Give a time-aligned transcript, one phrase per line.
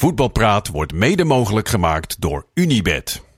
[0.00, 3.29] Voetbalpraat wordt mede mogelijk gemaakt door Unibed.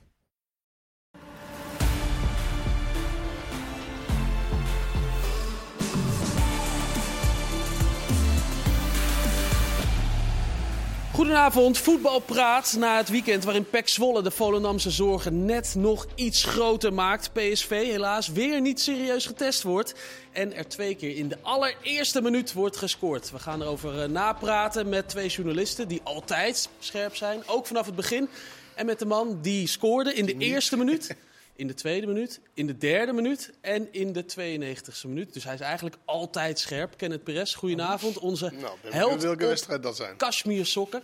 [11.23, 16.93] Goedenavond, voetbalpraat na het weekend waarin PEC Zwolle de Volendamse zorgen net nog iets groter
[16.93, 17.33] maakt.
[17.33, 19.93] PSV helaas weer niet serieus getest wordt
[20.31, 23.31] en er twee keer in de allereerste minuut wordt gescoord.
[23.31, 27.95] We gaan erover eh, napraten met twee journalisten die altijd scherp zijn, ook vanaf het
[27.95, 28.29] begin.
[28.75, 31.15] En met de man die scoorde in de eerste minuut,
[31.55, 35.33] in de tweede minuut, in de derde minuut en in de 92e minuut.
[35.33, 36.97] Dus hij is eigenlijk altijd scherp.
[36.97, 38.19] Kenneth Perez, goedenavond.
[38.19, 40.15] Onze Nou, held welke wedstrijd dat zijn?
[40.17, 41.03] Kashmir sokken.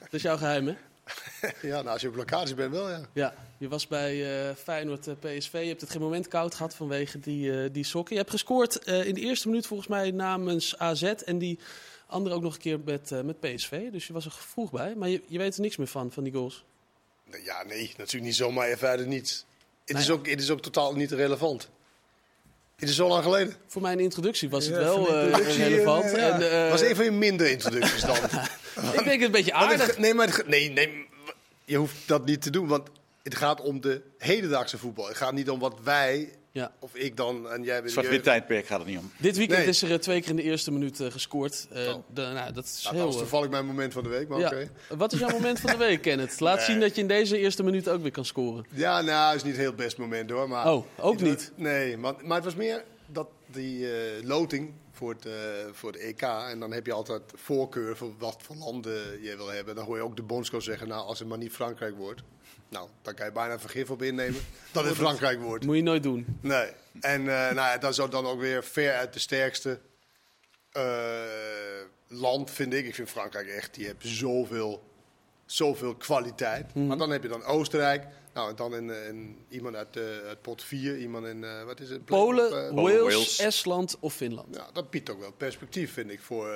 [0.00, 0.74] Dat is jouw geheim, hè?
[1.62, 3.00] Ja, nou, als je op locatie bent wel, ja.
[3.12, 5.52] Ja, je was bij eh, Feyenoord eh, PSV.
[5.52, 8.14] Je hebt het geen moment koud gehad vanwege die, eh, die sokken.
[8.14, 11.02] Je hebt gescoord eh, in de eerste minuut volgens mij namens AZ.
[11.02, 11.58] En die
[12.06, 13.90] andere ook nog een keer met, eh, met PSV.
[13.90, 14.94] Dus je was er vroeg bij.
[14.96, 16.64] Maar je, je weet er niks meer van, van die goals.
[17.44, 19.44] Ja, nee, natuurlijk niet zomaar even uit het niets.
[19.84, 21.68] Het, is ook, het is ook totaal niet relevant.
[22.76, 23.54] Het is zo lang geleden.
[23.66, 26.04] Voor mijn introductie was het Ja, wel eh, relevant.
[26.10, 26.16] ja.
[26.40, 28.16] En, eh, was een van je minder introducties dan.
[28.82, 29.98] ik denk het een beetje het aardig.
[29.98, 31.06] nee, maar het nee, nee,
[31.64, 32.88] je hoeft dat niet te doen, want
[33.22, 35.06] het gaat om de hedendaagse voetbal.
[35.08, 36.72] Het gaat niet om wat wij, Ja.
[36.78, 37.92] of ik dan en jij bent.
[37.92, 39.10] Zwart-wit tijdperk gaat het niet om.
[39.18, 39.68] Dit weekend Nee.
[39.68, 41.66] is er eh, twee keer in de eerste minuut eh, gescoord.
[41.72, 41.94] Eh, Oh.
[42.14, 43.04] de- nou, dat is Nou, dat heel...
[43.06, 44.46] was toevallig mijn moment van de week, maar ja.
[44.46, 44.70] oké.
[44.96, 46.40] Wat is jouw moment van de week, Kenneth?
[46.40, 46.64] Laat Nee.
[46.64, 48.66] zien dat je in deze eerste minuut ook weer kan scoren.
[48.70, 50.48] Ja, nou, is niet heel het best moment hoor.
[50.48, 51.52] Maar Oh, ook niet?
[51.54, 55.32] Nee, maar, maar het was meer dat die eh, loting voor het, eh,
[55.72, 56.22] voor het EK.
[56.22, 59.74] En dan heb je altijd voorkeur voor wat voor landen je wil hebben.
[59.74, 62.22] Dan hoor je ook de bondscoach zeggen, nou, als het maar niet Frankrijk wordt.
[62.68, 64.40] Nou, dan kan je bijna vergif op innemen
[64.72, 65.64] dat het Frankrijk wordt.
[65.64, 66.38] Moet je nooit doen.
[66.40, 66.70] Nee.
[67.00, 69.80] En eh, nou ja, dat is ook dan ook weer ver uit de sterkste
[70.72, 70.82] eh,
[72.06, 72.86] land, vind ik.
[72.86, 74.82] Ik vind Frankrijk echt, die hebben zoveel,
[75.46, 76.74] zoveel kwaliteit.
[76.74, 76.86] Mhm.
[76.86, 78.06] Maar dan heb je dan Oostenrijk.
[78.38, 81.64] Nou, en dan in, eh, in, iemand uit, eh, uit pot 4, iemand in, eh,
[81.64, 82.04] wat is het?
[82.04, 83.38] Polen, Wales, Wales.
[83.38, 84.54] Estland of Finland.
[84.54, 86.46] ja, dat biedt ook wel perspectief, vind ik, voor,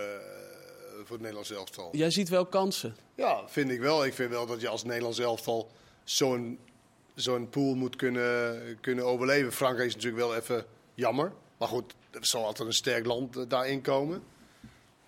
[0.97, 1.89] voor het Nederlands elftal.
[1.93, 2.97] Jij ziet wel kansen.
[3.15, 4.05] Ja, vind ik wel.
[4.05, 5.71] Ik vind wel dat je als Nederlands elftal
[6.05, 6.59] zo'n
[7.15, 9.53] zo'n pool moet kunnen, kunnen overleven.
[9.53, 11.33] Frankrijk is natuurlijk wel even jammer.
[11.59, 14.23] Maar goed, er zal altijd een sterk land daarin komen.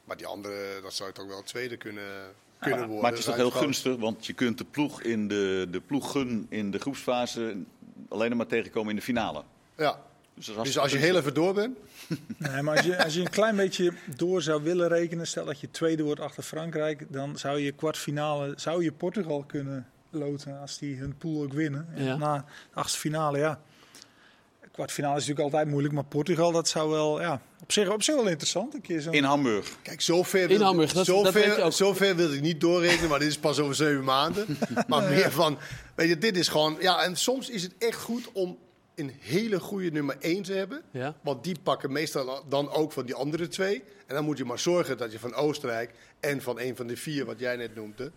[0.04, 2.34] Maar die andere, dat zou toch wel tweede kunnen,
[2.64, 3.02] kunnen worden.
[3.02, 6.46] Maar het is toch heel gunstig, want je kunt de ploeg in de, de ploeggun
[6.48, 7.56] in de groepsfase
[8.08, 9.42] alleen nog maar tegenkomen in de finale.
[9.76, 9.98] Ja.
[10.34, 11.76] Dus, Dus als je heel even door bent.
[12.36, 15.60] Nee, maar als je, als je een klein beetje door zou willen rekenen, stel dat
[15.60, 20.78] je tweede wordt achter Frankrijk, dan zou je kwartfinale, zou je Portugal kunnen loten als
[20.78, 21.88] die hun pool ook winnen.
[21.94, 22.16] En Ja.
[22.16, 22.44] Na de
[22.80, 23.60] achtste finale, ja.
[24.74, 28.14] Kwartfinale is natuurlijk altijd moeilijk, maar Portugal, dat zou wel, ja, op zich, op zich
[28.14, 28.74] wel interessant.
[28.74, 29.76] Een keer zo'n in Hamburg.
[29.82, 31.72] Kijk, zover In wil, Hamburg, dat- dat weet je zover, ook.
[31.72, 34.58] zover wil ik niet doorrekenen, maar dit is pas over zeven maanden.
[34.88, 35.58] Maar meer van,
[35.94, 36.76] weet je, dit is gewoon...
[36.80, 38.58] Ja, en soms is het echt goed om
[38.94, 40.82] een hele goede nummer één te hebben.
[40.90, 41.16] Ja.
[41.22, 43.82] Want die pakken meestal dan ook van die andere twee.
[44.06, 45.90] En dan moet je maar zorgen dat je van Oostenrijk
[46.20, 48.12] en van een van de vier, wat jij net noemde...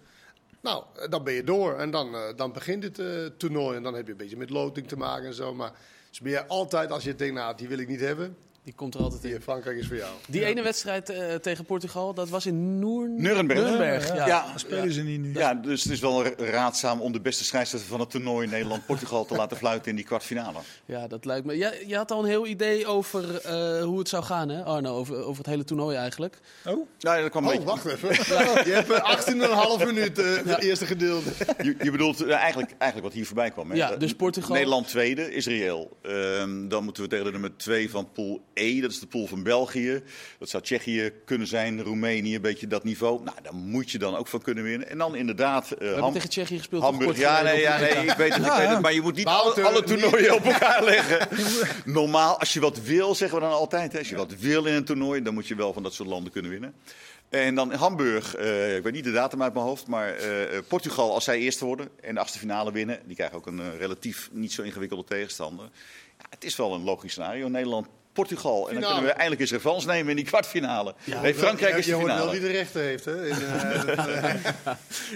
[0.62, 3.07] Nou, dan ben je door en dan, eh, dan begint het eh,
[3.38, 3.78] toernooi.
[3.78, 5.53] En dan heb je een beetje met loting te maken en zo.
[5.53, 5.72] Maar
[6.17, 8.38] is meer altijd als je denkt, nou, die wil ik niet hebben.
[8.67, 9.35] Die komt er altijd Die in.
[9.38, 10.11] in Frankrijk is voor jou.
[10.28, 13.09] Die ene wedstrijd eh, tegen Portugal, dat was in Noer...
[13.09, 13.59] Nuremberg.
[13.59, 14.28] Nuremberg, ja.
[14.28, 15.33] Ja, spelen ze niet nu.
[15.33, 19.35] ja, dus het is wel raadzaam om de beste scheidsrechter van het toernooi Nederland-Portugal te
[19.35, 20.59] laten fluiten in die kwartfinale.
[20.85, 21.57] Ja, dat lijkt me.
[21.57, 24.95] Ja, je had al een heel idee over eh, hoe het zou gaan, hè, Arno?
[24.95, 26.39] Over, over het hele toernooi eigenlijk.
[26.66, 28.09] Oh, Nou, dat kwam een Oh, beetje- wacht even.
[28.69, 31.29] Je hebt eh, 18,5 minuten het eerste gedeelte.
[31.63, 33.69] Je, je bedoelt eh, eigenlijk, eigenlijk wat hier voorbij kwam.
[33.72, 33.75] Hè?
[33.78, 35.97] Ja, Eh, dus Portugal- Nederland tweede is reëel.
[36.01, 38.81] Ehm, dan moeten we tegen de nummer twee van pool E.
[38.81, 40.03] Dat is de pool van België.
[40.40, 43.23] Dat zou Tsjechië kunnen zijn, Roemenië, een beetje dat niveau.
[43.23, 44.90] Nou, daar moet je dan ook van kunnen winnen.
[44.90, 45.72] En dan inderdaad...
[45.72, 46.81] eh, We hebben tegen Tsjechië gespeeld.
[46.84, 48.81] Hamburg, kort ja, nee, ja, nee, ik weet het, ik weet het.
[48.81, 51.28] Maar je moet niet alle, Wouter, alle toernooien op elkaar leggen.
[51.94, 53.91] Normaal, als je wat wil, zeggen we dan altijd.
[53.91, 56.09] Hè, als je wat wil in een toernooi, dan moet je wel van dat soort
[56.09, 56.73] landen kunnen winnen.
[57.29, 61.14] En dan Hamburg, eh, ik weet niet de datum uit mijn hoofd, maar eh, Portugal
[61.14, 62.99] als zij eerste worden en de achtste finale winnen.
[63.05, 65.70] Die krijgen ook een relatief niet zo ingewikkelde tegenstander.
[66.17, 67.47] Ja, het is wel een logisch scenario.
[67.47, 67.87] Nederland,
[68.17, 68.67] Portugal.
[68.67, 68.93] En dan Finale.
[68.93, 70.93] kunnen we eindelijk eens revanche nemen in die kwartfinale.
[71.22, 72.40] nee, Frankrijk je, is je de hoort wel finale.
[72.40, 73.05] wie de rechter heeft.
[73.05, 73.28] Hè?
[73.28, 74.35] In, eh, eh,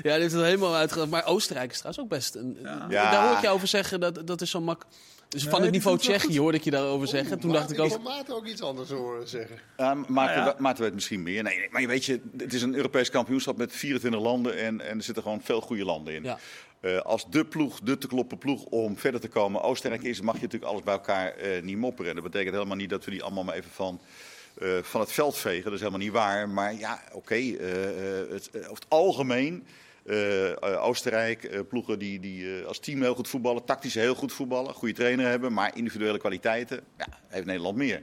[0.03, 1.09] Ja, dit is het helemaal uitgegaan.
[1.09, 2.57] Maar Oostenrijk is trouwens ook best een...
[2.89, 3.11] Ja.
[3.11, 4.85] Daar hoor ik je over zeggen, dat, dat is zo mak...
[5.29, 7.39] Dus van het niveau Tsjechië hoorde ik je daarover zeggen.
[7.39, 7.91] Toen dacht ik ook...
[7.91, 9.59] heb Maarten ook iets anders horen zeggen.
[9.77, 10.55] Ja, Maarten, Nou ja.
[10.57, 11.43] Maarten weet misschien meer.
[11.43, 14.81] Nee, nee, maar je weet je, het is een Europees kampioenschap met 24 landen en,
[14.81, 16.23] en er zitten gewoon veel goede landen in.
[16.23, 16.39] Ja.
[16.81, 20.35] Eh, als de ploeg, de te kloppen ploeg om verder te komen Oostenrijk is, mag
[20.35, 22.09] je natuurlijk alles bij elkaar eh, niet mopperen.
[22.09, 24.01] En dat betekent helemaal niet dat we die allemaal maar even van
[24.57, 25.63] eh, van het veld vegen.
[25.63, 26.49] Dat is helemaal niet waar.
[26.49, 27.35] Maar ja, oké.
[27.35, 29.65] het- over het algemeen.
[30.61, 35.25] Oostenrijk, ploegen die, die als team heel goed voetballen, tactisch heel goed voetballen, goede trainer
[35.27, 38.01] hebben, maar individuele kwaliteiten ja, heeft Nederland meer.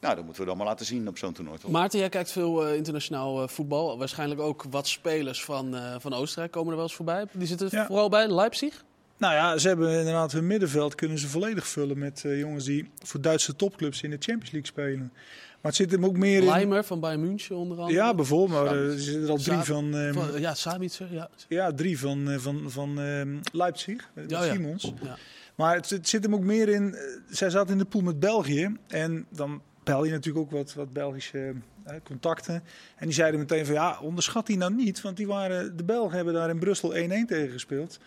[0.00, 1.58] Nou, dat moeten we dan maar laten zien op zo'n toernooi.
[1.58, 1.70] Toch?
[1.70, 3.98] Maarten, jij kijkt veel eh, internationaal eh, voetbal.
[3.98, 7.24] Waarschijnlijk ook wat spelers van, eh, van Oostenrijk komen er wel eens voorbij.
[7.32, 7.86] Die zitten Ja.
[7.86, 8.84] vooral bij Leipzig.
[9.16, 12.90] Nou ja, ze hebben inderdaad hun middenveld kunnen ze volledig vullen met eh, jongens die
[13.04, 15.12] voor Duitse topclubs in de Champions League spelen.
[15.60, 16.46] Maar het zit hem ook meer in.
[16.46, 17.98] Leimer van Bayern München onder andere.
[17.98, 18.64] Ja, bijvoorbeeld.
[18.64, 19.94] Maar er zitten er al drie van.
[19.96, 21.12] ehm, Van- ja, Sabitzer.
[21.12, 21.28] Ja.
[21.48, 24.10] ja, drie van, eh, van, van ehm, Leipzig.
[24.14, 24.52] met Ja, ja.
[24.52, 24.92] Simons.
[25.02, 25.16] Ja.
[25.54, 26.96] Maar het, het zit hem ook meer in.
[27.30, 28.76] zij zaten in de pool met België.
[28.88, 31.52] En dan bel je natuurlijk ook wat, wat Belgische
[31.84, 32.54] eh, contacten.
[32.96, 35.00] En die zeiden meteen van ja, onderschat die nou niet.
[35.00, 36.96] Want die waren, de Belgen hebben daar in Brussel 1-1
[37.26, 37.98] tegen gespeeld.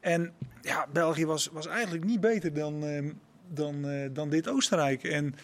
[0.00, 0.32] En
[0.62, 3.10] ja, België was, was eigenlijk niet beter dan, ehm,
[3.48, 5.04] dan, eh, dan dit Oostenrijk.
[5.04, 5.34] En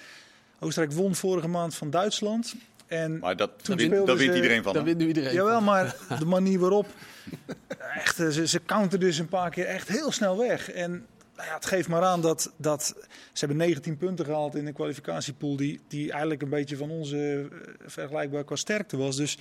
[0.61, 2.55] Oostenrijk won vorige maand van Duitsland.
[2.87, 4.77] En Maar dat, Toen wint, ze- iedereen van.
[4.77, 4.83] Hè?
[4.83, 5.33] wint nu iedereen.
[5.33, 5.65] Jawel, van.
[5.65, 6.87] maar de manier waarop.
[7.95, 10.71] Echt, ze, ze counter dus een paar keer echt heel snel weg.
[10.71, 12.95] En nou ja, het geeft maar aan dat, dat
[13.33, 17.49] ze hebben 19 punten gehaald in een kwalificatiepool die, die eigenlijk een beetje van onze
[17.53, 19.17] eh, vergelijkbaar qua sterkte was.
[19.17, 19.39] Dus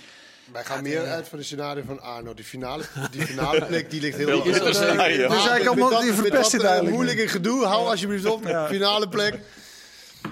[0.52, 2.34] Wij gaan meer uit van het scenario van Arno.
[2.34, 4.36] Die finale, die finale plek die ligt heel?
[4.44, 8.44] Maar Dus eigenlijk allemaal- die verpest het eh, eigenlijk moeilijke gedoe, hou alsjeblieft op.
[8.46, 8.66] Ja.
[8.68, 9.38] Finale plek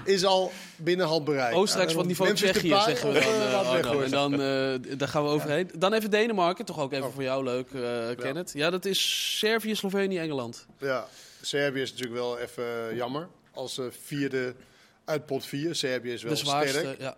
[0.05, 1.55] is al binnen handbereik.
[1.55, 3.19] Oostenrijk is van niveau Tsjechië, zeggen we
[3.51, 4.03] dan, eh, eh?
[4.03, 5.69] En dan eh, daar gaan we overheen.
[5.77, 7.13] Dan even Denemarken, toch ook even Oh.
[7.13, 7.81] voor jou leuk, eh
[8.17, 8.51] Kenneth.
[8.53, 10.65] Ja, dat is Servië, Slovenië, Engeland.
[10.79, 11.07] Ja,
[11.41, 13.27] Servië is natuurlijk wel even eh, jammer.
[13.51, 14.55] Als eh, vierde
[15.05, 15.75] uit pot 4.
[15.75, 16.79] Servië is wel de zwaarste.
[16.79, 16.99] sterk.
[16.99, 17.17] Ja.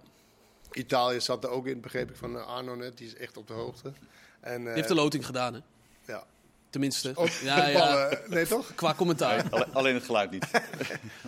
[0.72, 2.98] Italië zat er ook in, begreep ik van eh, Arno net.
[2.98, 3.94] Die is echt op de hoogte.
[4.40, 5.60] En, Die heeft de loting gedaan, hè?
[6.06, 6.24] ja.
[6.70, 7.14] Tenminste.
[7.44, 8.20] Ja, ja.
[8.28, 8.76] nee toch?
[8.76, 9.50] Qua commentaar.
[9.50, 10.46] Alle- Alleen het geluid niet.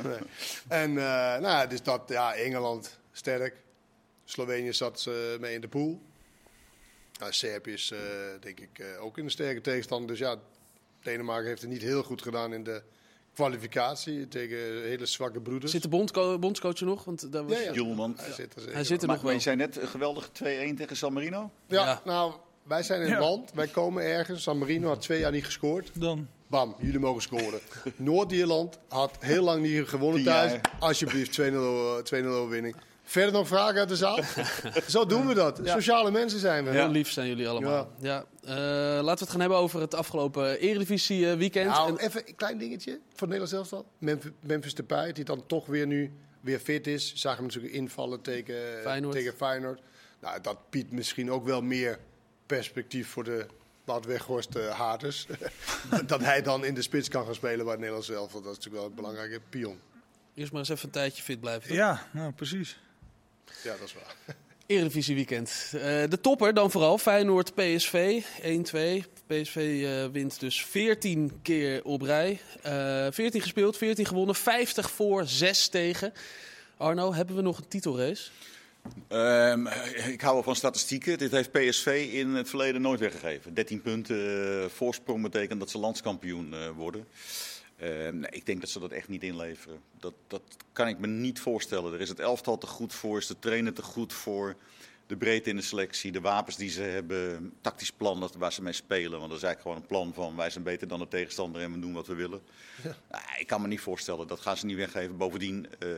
[0.03, 0.17] Nee.
[0.67, 3.55] En eh, nou ja, dus dat, ja, Engeland sterk.
[4.23, 6.01] Slovenië zat eh, mee in de pool.
[7.19, 7.99] Nou, Servië is eh,
[8.39, 10.07] denk ik eh, ook in een sterke tegenstander.
[10.07, 10.35] Dus ja,
[11.05, 12.81] Denemarken heeft het niet heel goed gedaan in de
[13.33, 15.71] kwalificatie tegen hele zwakke broeders.
[15.71, 17.03] Zit de bondco bondcoach er nog?
[17.03, 17.57] Want daar was...
[17.57, 17.71] Ja, ja.
[17.73, 18.19] Julemand.
[18.19, 19.33] Hij zit er Hij zit er Maar, nog wel.
[19.33, 20.27] je zei net een geweldige
[20.73, 21.51] 2-1 tegen San Marino.
[21.67, 22.01] Ja, Ja.
[22.05, 23.19] nou, wij zijn in het Ja.
[23.29, 23.51] land.
[23.53, 24.43] Wij komen ergens.
[24.43, 25.91] San Marino had twee jaar niet gescoord.
[25.93, 26.27] dan.
[26.47, 27.59] Bam, jullie mogen scoren.
[27.95, 30.51] Noord-Ierland had heel lang niet gewonnen thuis.
[30.51, 30.61] jaar.
[30.79, 32.75] Alsjeblieft, 2-0 eh, 2-0 overwinning.
[33.07, 34.19] Verder nog vragen uit de zaal?
[34.87, 35.59] Zo doen we dat.
[35.63, 36.69] Sociale mensen zijn we.
[36.71, 37.91] Heel lief zijn jullie allemaal.
[37.99, 38.25] Ja.
[38.43, 41.69] Eh, laten we het gaan hebben over het afgelopen Eredivisie eh, weekend.
[41.69, 43.85] Nou, En- even een klein dingetje voor het Nederlands elftal.
[43.97, 46.11] Memphis, Memphis Depay, die dan toch weer nu
[46.41, 47.11] weer fit is.
[47.11, 49.13] Je zag hem natuurlijk invallen tegen Feyenoord.
[49.15, 49.81] tegen Feyenoord.
[50.21, 51.99] Nou, dat biedt misschien ook wel meer
[52.45, 53.45] perspectief voor de
[53.83, 55.27] Wout Weghorst eh, haters.
[56.07, 58.41] dat hij dan in de spits kan gaan spelen bij het Nederlands elftal.
[58.41, 59.79] Dat is natuurlijk wel een belangrijke pion.
[60.33, 61.67] Eerst maar eens even een tijdje fit blijven.
[61.67, 61.77] toch?
[61.77, 62.79] Ja, nou precies.
[63.63, 64.15] Ja, dat is waar.
[64.65, 65.71] Eredivisie weekend.
[65.73, 66.97] Eh, de topper dan vooral.
[66.97, 69.03] Feyenoord PSV 1-2.
[69.27, 72.39] PSV eh, wint dus 14 keer op rij.
[72.61, 74.35] Eh 14 gespeeld, 14 gewonnen.
[74.35, 76.13] 50 voor, 6 tegen.
[76.77, 78.29] Arno, hebben we nog een titelrace?
[79.07, 79.67] Ehm,
[80.07, 81.17] ik hou wel van statistieken.
[81.17, 83.53] Dit heeft PSV in het verleden nooit weggegeven.
[83.53, 87.07] 13 punten eh, voorsprong betekent dat ze landskampioen eh, worden.
[87.77, 89.79] Ehm, nee, ik denk dat ze dat echt niet inleveren.
[89.99, 90.41] Dat, dat
[90.71, 91.93] kan ik me niet voorstellen.
[91.93, 94.55] Er is het elftal te goed voor, is de trainer te goed voor.
[95.07, 98.61] De breedte in de selectie, de wapens die ze hebben, tactisch plan dat- waar ze
[98.61, 99.19] mee spelen.
[99.19, 101.71] Want dat is eigenlijk gewoon een plan van wij zijn beter dan de tegenstander en
[101.73, 102.41] we doen wat we willen.
[102.83, 105.17] Nou, ik kan me niet voorstellen, dat gaan ze niet weggeven.
[105.17, 105.89] Bovendien, eh,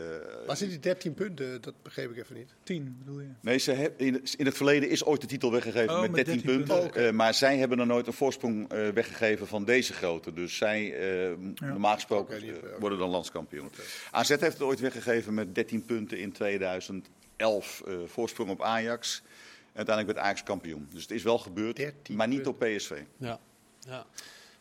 [0.48, 1.62] Waar zit die 13 punten?
[1.62, 2.54] Dat begreep ik even niet.
[2.64, 3.28] 10 bedoel je?
[3.42, 6.26] Nee, ze heb- in, in het verleden is ooit de titel weggegeven Oh, met met
[6.26, 6.80] 13, 13 punten.
[6.84, 7.02] punten.
[7.02, 7.08] Oh.
[7.08, 10.34] Eh, maar zij hebben er nooit een voorsprong eh, weggegeven van deze grootte.
[10.34, 10.94] Dus zij,
[11.30, 13.70] eh, normaal gesproken, die- worden dan landskampioen.
[14.12, 16.32] AZ heeft het ooit weggegeven met 13 punten in
[17.38, 17.82] 2011.
[17.88, 19.22] eh, voorsprong op Ajax.
[19.74, 20.88] Uiteindelijk werd Ajax kampioen.
[20.92, 23.02] Dus het is wel gebeurd, 13 maar niet op PSV.
[23.18, 23.40] Ja.
[23.80, 24.06] ja.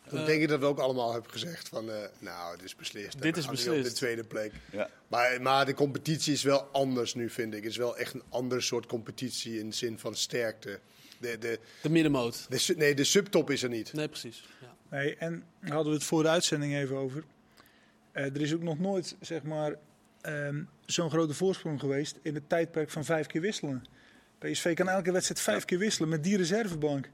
[0.09, 3.13] Toen denk ik dat we ook allemaal hebben gezegd van, eh, nou, het is beslist.
[3.15, 3.77] En Dit we is beslist.
[3.77, 4.51] op de tweede plek.
[4.71, 4.89] Ja.
[5.07, 7.61] Maar, maar de competitie is wel anders nu, vind ik.
[7.63, 10.79] Het is wel echt een ander soort competitie in de zin van sterkte.
[11.17, 12.45] De, de, De middenmoot.
[12.49, 13.93] de, nee, de subtop is er niet.
[13.93, 14.43] Nee, precies.
[14.61, 14.75] Ja.
[14.89, 17.23] Nee, en daar hadden we het voor de uitzending even over.
[18.11, 19.75] Eh, er is ook nog nooit, zeg maar,
[20.27, 23.83] ehm, zo'n grote voorsprong geweest in het tijdperk van vijf keer wisselen.
[24.37, 27.09] PSV kan elke wedstrijd vijf keer wisselen met die reservebank.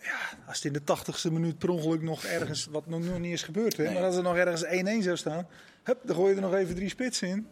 [0.00, 3.32] Ja, als het in de tachtigste minuut per ongeluk nog ergens, wat nog, nog niet
[3.32, 3.94] is gebeurd, hè, Nee.
[3.94, 5.46] maar als er nog ergens 1-1 zou staan,
[5.82, 7.46] hup, dan gooi je er nog even drie spitsen in.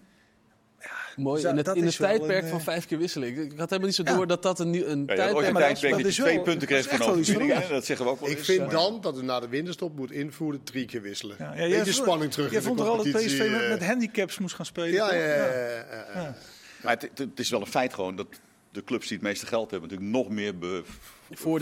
[1.17, 3.39] Mooi, Zo, in het, in tijdperk een, van eh, vijf keer wisseling.
[3.39, 4.15] Ik had helemaal niet zo Ja.
[4.17, 6.17] door dat dat een, een Ja, je tijdperk een maar dat- tijdperk dat dat is
[6.17, 6.97] je twee wel- punten dat kreeg is
[7.37, 7.69] van.
[7.69, 8.47] Dat zeggen we ook wel Ik eens.
[8.47, 11.37] vind dan dat we na de winterstop moet invoeren drie keer wisselen.
[11.39, 13.69] Ja, Beetje spanning terug Jij de vond toch al dat PSV met, eh.
[13.69, 14.93] met handicaps moest gaan spelen?
[14.93, 16.35] Ja, ja, ja, ja, ja, ja.
[16.83, 18.27] Maar het, is wel een feit gewoon dat
[18.73, 20.85] de clubs die het meeste geld hebben natuurlijk nog meer Voordeel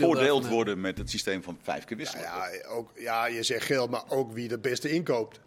[0.09, 2.23] bevoordeeld worden met het systeem van vijf keer wisselen.
[2.23, 5.39] Ja, ook, ja, je zegt geld, maar ook wie het beste inkoopt.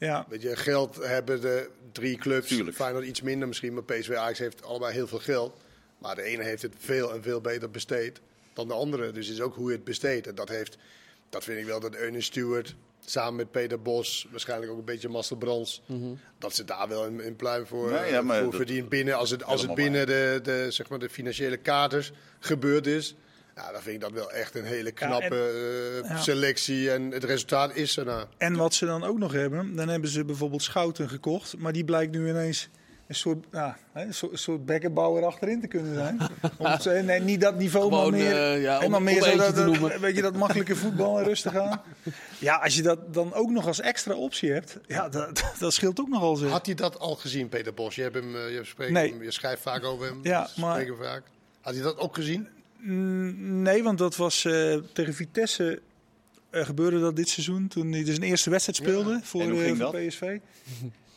[0.00, 2.48] Ja, Weet je, geld hebben de drie clubs.
[2.48, 2.76] Tuurlijk.
[2.76, 5.56] Feyenoord iets minder misschien, maar PSV Ajax heeft allebei heel veel geld.
[5.98, 8.20] Maar de ene heeft het veel en veel beter besteed
[8.52, 9.12] dan de andere.
[9.12, 10.26] Dus het is ook hoe je het besteedt.
[10.26, 10.76] En dat heeft,
[11.28, 15.08] dat vind ik wel dat Eunen Stewart samen met Peter Bos, waarschijnlijk ook een beetje
[15.08, 15.82] Marcel Brands,
[16.38, 19.16] dat ze daar wel een, pluim voor, ja, maar voor verdienen binnen.
[19.16, 23.14] Als het, als het binnen de, de, zeg maar de financiële kaders gebeurd is.
[23.60, 26.90] Ja, dan vind ik dat wel echt een hele knappe eh, selectie.
[26.90, 28.26] En het resultaat is er nou.
[28.38, 31.56] en wat ze dan ook nog hebben, dan hebben ze bijvoorbeeld Schouten gekocht.
[31.58, 32.68] Maar die blijkt nu ineens
[33.06, 33.44] een soort,
[33.94, 36.20] een soort, soort bekkenbouwer achterin te kunnen zijn.
[36.58, 39.36] Om zo- nee, niet dat niveau, Gewoon, maar meer, eh, ja, om- maar meer zo
[39.36, 41.82] dat, te weet je, dat makkelijke voetbal en rustig aan.
[42.38, 46.00] Ja, als je dat dan ook nog als extra optie hebt, ja, dat, dat scheelt
[46.00, 46.46] ook nogal zo.
[46.46, 47.94] Had hij dat al gezien, Peter Bos?
[47.94, 49.10] Je, hebt hem, eh, je, spreekt Nee.
[49.10, 50.20] hem, je schrijft vaak over hem.
[50.22, 51.22] Ja, maar- hem vaak.
[51.60, 52.48] Had hij dat ook gezien?
[52.80, 55.80] Mm, Nee, want dat was eh, tegen Vitesse
[56.50, 57.68] gebeurde dat dit seizoen.
[57.68, 60.06] Toen hij dus een eerste wedstrijd speelde voor, En hoe eh, ging voor dat?
[60.08, 60.20] PSV.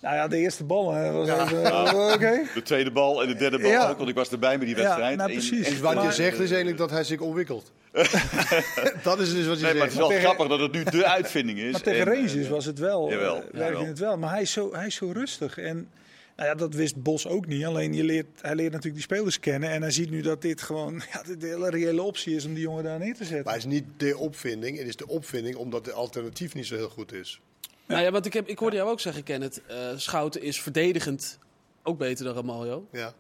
[0.01, 1.43] nou ja, de eerste bal hè, was Ja.
[1.43, 1.63] even...
[1.65, 2.41] eh, Oké.
[2.53, 3.89] De tweede bal en de derde bal Ja.
[3.89, 5.17] ook, want ik was erbij met die Ja, wedstrijd.
[5.17, 5.67] nou, En- precies.
[5.67, 7.72] en- Wat je zegt is eigenlijk dat hij zich ontwikkelt.
[9.03, 9.91] dat is dus wat je Nee, maar het zegt.
[9.91, 11.72] is wel tegen- grappig dat het nu de uitvinding is.
[11.72, 13.10] Maar tegen En, Rangers was het wel.
[13.10, 13.86] jawel, eh, werkte jawel.
[13.86, 14.17] het wel.
[14.17, 15.58] Maar hij is, zo, hij is zo rustig.
[15.58, 15.89] En
[16.36, 17.66] nou ja, dat wist Bos ook niet.
[17.66, 19.70] Alleen je leert, hij leert natuurlijk die spelers kennen.
[19.70, 22.63] En hij ziet nu dat dit gewoon ja, de hele reële optie is om die
[22.63, 23.44] jongen daar neer te zetten.
[23.46, 24.78] Maar het is niet de opvinding.
[24.78, 27.42] Het is de opvinding omdat de alternatief niet zo heel goed is.
[27.88, 29.62] Nou ja, want ik, heb, ik hoorde jou ook zeggen, Kenneth.
[29.68, 31.40] eh Schouten is verdedigend
[31.84, 32.88] ook beter dan Ramaljo.
[32.92, 33.13] Ja,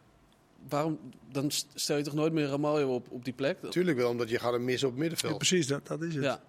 [0.69, 0.99] Waarom?
[1.31, 3.57] Dan st- stel je toch nooit meer Ramaljo op, op die plek?
[3.61, 5.37] natuurlijk wel, omdat je gaat hem missen op het Ja, middenveld.
[5.37, 6.23] precies, dat, dat is het.
[6.23, 6.41] Ja.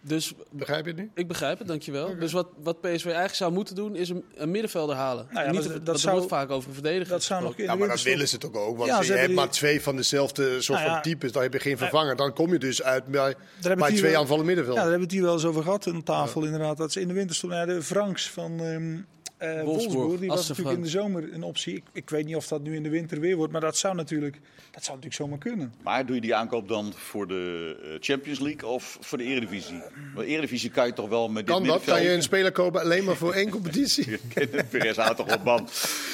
[0.00, 1.10] Dus Begrijp je het nu?
[1.14, 2.18] ik begrijp het, dankjewel.
[2.18, 5.26] Dus wat, wat PSV eigenlijk zou moeten doen, is een, een middenvelder halen.
[5.30, 7.42] Nou ja, Niet dat- een- dat er zou- wordt vaak over een verdediger Dat zou
[7.42, 8.76] nog Ja, de maar dat winterstop- willen ze toch ook.
[8.76, 10.94] Want Ja, je ze hebt hebben maar twee van dezelfde soort Nou ja.
[10.94, 11.32] van types.
[11.32, 12.16] Dan heb je geen vervanger.
[12.16, 14.76] Dan kom je dus uit bij, twee wel- aanvallen Ja, middenveld.
[14.76, 16.76] daar hebben we het hier wel eens over gehad aan tafel inderdaad.
[16.76, 17.58] Dat ze in de winter stonden.
[17.58, 18.96] Ja, de Franks van ehm
[19.36, 21.74] eh, Wolfsburg, die was natuurlijk in de zomer een optie.
[21.74, 23.94] Ik, ik weet niet of dat nu in de winter weer wordt, maar dat zou
[23.94, 24.34] natuurlijk,
[24.70, 25.74] dat zou natuurlijk zomaar kunnen.
[25.82, 29.78] Maar doe je die aankoop dan voor de eh, Champions League of voor de Eredivisie?
[30.14, 31.84] Want de Eredivisie kan je toch wel met dit Kan dat?
[31.84, 34.18] Kan je een speler kopen alleen maar voor één competitie?
[34.70, 35.68] Perez houdt toch op man.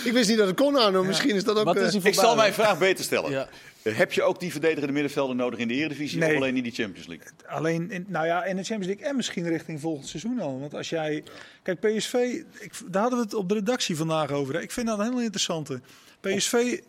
[0.05, 1.05] Ik wist niet dat het kon, Arno.
[1.05, 1.65] Misschien is dat ook...
[1.65, 3.31] Wat is voor Ik zal mijn vraag beter stellen.
[3.31, 3.49] Ja.
[3.83, 6.31] Eh, Heb je ook die verdedigende middenvelden nodig in de Eredivisie Nee.
[6.31, 7.27] of alleen in die Champions League?
[7.47, 10.61] Alleen, in, nou ja, in de Champions League en misschien richting volgend seizoen al.
[10.61, 11.23] Want als jij,
[11.63, 12.15] kijk PSV,
[12.61, 14.55] ik, daar hadden we het op de redactie vandaag over.
[14.55, 14.61] Hè.
[14.61, 15.81] Ik vind dat een heel interessante.
[16.21, 16.81] PSV, nee,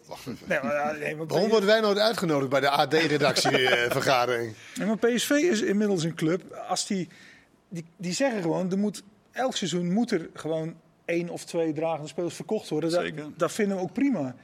[0.63, 4.53] maar, ja, nee, maar Waarom worden wij nooit uitgenodigd bij de AD-redactievergadering?
[4.77, 6.53] Nee, maar PSV is inmiddels een club.
[6.67, 7.07] Als die,
[7.69, 12.07] die, die zeggen gewoon, er moet, elk seizoen moet er gewoon één of twee dragende
[12.07, 12.89] spelers verkocht worden.
[12.89, 13.25] Dat, Zeker.
[13.37, 14.35] dat vinden we ook prima.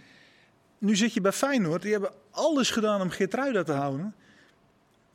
[0.80, 1.82] Nu zit je bij Feyenoord.
[1.82, 4.16] Die hebben alles gedaan om Geertruida te houden.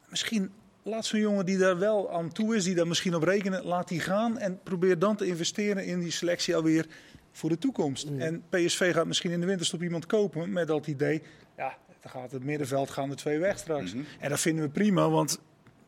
[0.09, 0.51] Misschien
[0.83, 3.89] laat zo'n jongen die daar wel aan toe is, die daar misschien op rekenen, laat
[3.89, 4.39] die gaan.
[4.39, 6.87] En probeer dan te investeren in die selectie alweer
[7.33, 8.09] voor de toekomst.
[8.19, 11.23] En PSV gaat misschien in de winterstop iemand kopen met dat idee.
[11.57, 13.95] Ja, dan gaat het middenveld gaan de twee weg straks.
[14.21, 15.39] En dat vinden we prima, want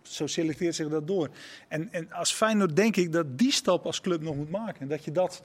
[0.02, 1.28] zo selecteert zich dat door.
[1.68, 4.80] En, en als Feyenoord denk ik dat die stap als club nog moet maken.
[4.80, 5.42] En dat je dat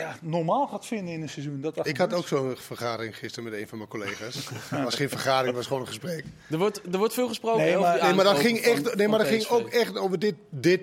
[0.00, 1.60] ja, normaal gaat vinden in een seizoen.
[1.60, 4.34] Dat dat Ik had ook zo'n vergadering gisteren met een van mijn collega's.
[4.70, 6.24] Het was geen vergadering, het was gewoon een gesprek.
[6.50, 9.08] Er wordt, er wordt veel gesproken Nee, maar- Nee, maar dat ging, van- echt, nee,
[9.08, 10.80] maar dat ging ook echt over dit, dit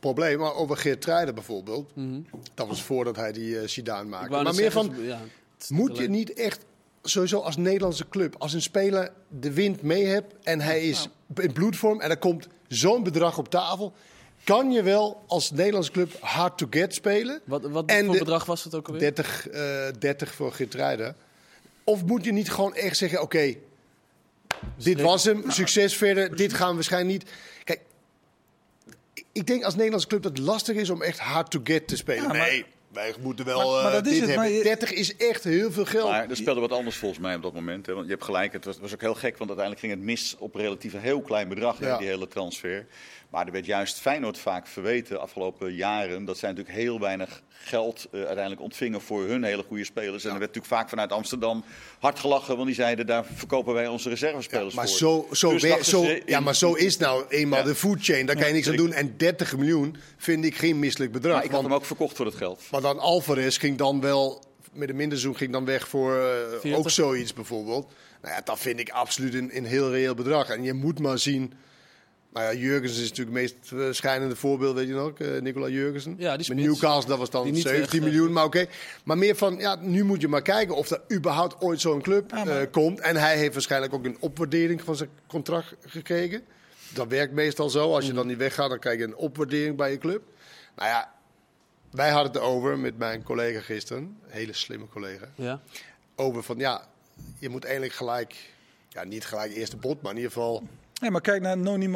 [0.00, 0.38] probleem.
[0.38, 1.90] Maar over Geert Truiden bijvoorbeeld.
[1.96, 2.20] Mhm.
[2.54, 4.30] Dat was voordat hij die uh, Zidane maakte.
[4.30, 5.20] Maar meer zeggen, van, ja,
[5.68, 6.64] moet je niet echt,
[7.02, 11.52] sowieso als Nederlandse club, als een speler de wind mee hebt en hij is in
[11.52, 13.92] bloedvorm en er komt zo'n bedrag op tafel.
[14.50, 17.40] Kan je wel als Nederlandse club hard to get spelen?
[17.44, 19.00] Wat, wat En voor de- bedrag was het ook alweer?
[19.00, 20.54] 30, eh 30 voor.
[21.84, 23.54] Of moet je niet gewoon echt zeggen, oké,
[24.76, 27.30] dit was hem, succes verder, dit gaan we waarschijnlijk niet.
[27.64, 27.80] Kijk,
[29.32, 31.96] ik- denk als Nederlandse club dat het lastig is om echt hard to get te
[31.96, 32.22] spelen.
[32.22, 34.48] Ja, maar- nee, wij moeten wel Maar- maar eh, dat is dit het, hebben.
[34.48, 36.08] maar je- 30 is echt heel veel geld.
[36.10, 37.86] Maar er speelde wat anders volgens mij op dat moment.
[37.86, 37.92] Hè.
[37.94, 40.36] Want je hebt gelijk, het was, was ook heel gek, want uiteindelijk ging het mis
[40.38, 41.98] op relatief een heel klein bedrag, hè, Ja.
[41.98, 42.86] die hele transfer.
[43.30, 47.42] Maar er werd juist Feyenoord vaak verweten de afgelopen jaren dat zij natuurlijk heel weinig
[47.48, 50.24] geld eh, uiteindelijk ontvingen voor hun hele goede spelers.
[50.24, 51.64] En er werd natuurlijk vaak vanuit Amsterdam
[51.98, 54.96] hard gelachen, want die zeiden daar verkopen wij onze reservespelers maar voor.
[54.96, 57.64] zo, zo, Dus zo, in- ja, maar zo is nou eenmaal Ja.
[57.64, 58.26] de food chain.
[58.26, 58.92] Daar kan je niks aan doen.
[58.92, 61.34] En 30 miljoen vind ik geen misselijk bedrag.
[61.34, 62.62] Maar ik had want, hem ook verkocht voor dat geld.
[62.70, 66.22] maar dan Alvarez ging dan wel, met een minderzoen ging dan weg voor eh,
[66.60, 66.74] 40.
[66.76, 67.92] ook zoiets bijvoorbeeld.
[68.22, 70.48] Nou ja, dat vind ik absoluut een, een heel reëel bedrag.
[70.48, 71.52] En je moet maar zien
[72.32, 75.12] Nou ja, Jurgensen is natuurlijk het meest eh, schijnende voorbeeld, weet je nog?
[75.18, 76.14] eh Nicola Jurgensen.
[76.18, 76.60] Ja, die Met spits.
[76.80, 78.66] Newcastle, dat was dan niet 17 weg, eh, miljoen, maar oké.
[79.04, 82.30] Maar meer van, ja, nu moet je maar kijken of er überhaupt ooit zo'n club
[82.30, 83.00] Ja, maar- komt.
[83.00, 86.42] En hij heeft waarschijnlijk ook een opwaardering van zijn contract gekregen.
[86.94, 87.86] Dat werkt meestal zo.
[87.88, 87.94] Mm.
[87.94, 90.22] Als je dan niet weggaat, dan krijg je een opwaardering bij je club.
[90.76, 91.12] Nou ja,
[91.90, 95.60] wij hadden het over met mijn collega gisteren, een hele slimme collega Ja.
[96.16, 96.88] over van ja,
[97.38, 98.34] je moet eigenlijk gelijk,
[98.88, 100.62] ja niet gelijk eerste bod, maar in ieder geval.
[101.00, 101.88] Nee, maar kijk naar Noni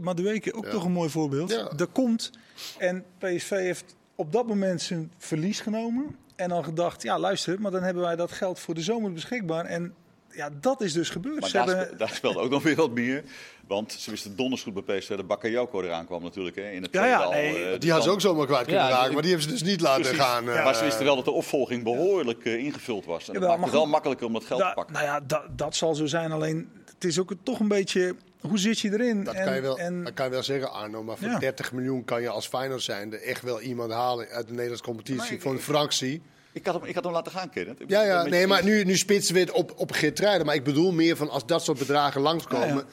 [0.00, 0.70] Madueke, ook Ja.
[0.70, 1.50] toch een mooi voorbeeld.
[1.50, 1.70] Ja.
[1.76, 2.30] Er komt
[2.78, 6.16] en PSV heeft op dat moment zijn verlies genomen.
[6.36, 9.64] En dan gedacht, ja luister, maar dan hebben wij dat geld voor de zomer beschikbaar.
[9.64, 9.94] En
[10.30, 11.40] ja, dat is dus gebeurd.
[11.40, 13.22] Maar daar, hebben, spe- daar speelde ook nog weer wat meer.
[13.66, 16.56] Want ze wisten donders goed bij PSV dat Bakayoko eraan kwam natuurlijk.
[16.56, 18.64] Hè, in het Ja, tweede ja, al, nee, eh, Die had ze ook zomaar kwijt
[18.64, 20.20] kunnen Ja, raken, maar die hebben ze dus niet laten Precies.
[20.20, 20.48] gaan.
[20.50, 23.18] eh, maar ze wisten wel dat de opvolging behoorlijk eh, ingevuld was.
[23.20, 24.94] En dat Jawel, maakt maar het wel makkelijker om dat geld da- te pakken.
[24.94, 26.32] nou ja, da- dat zal zo zijn.
[26.32, 29.24] Alleen het is ook toch een beetje, hoe zit je erin?
[29.24, 31.02] Dat en, kan, je wel, en, dat kan je wel zeggen, Arno.
[31.02, 31.38] Maar voor Ja.
[31.38, 35.40] 30 miljoen kan je als Feyenoord zijnde echt wel iemand halen uit de Nederlandse competitie
[35.40, 36.22] voor een fractie.
[36.52, 37.78] Ik had, hem, ik had hem laten gaan, Kenneth.
[37.86, 40.46] Ja, ja, beetje nee, maar nu, nu spitsen we het op, op Geertruiden.
[40.46, 42.84] Maar ik bedoel meer van als dat soort bedragen langskomen.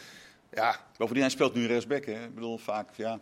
[0.53, 0.63] Ja.
[0.63, 0.79] ja.
[0.97, 2.05] Bovendien, hij speelt nu rechtsback.
[2.05, 2.23] Hè.
[2.23, 3.19] Ik bedoel, vaak, ja.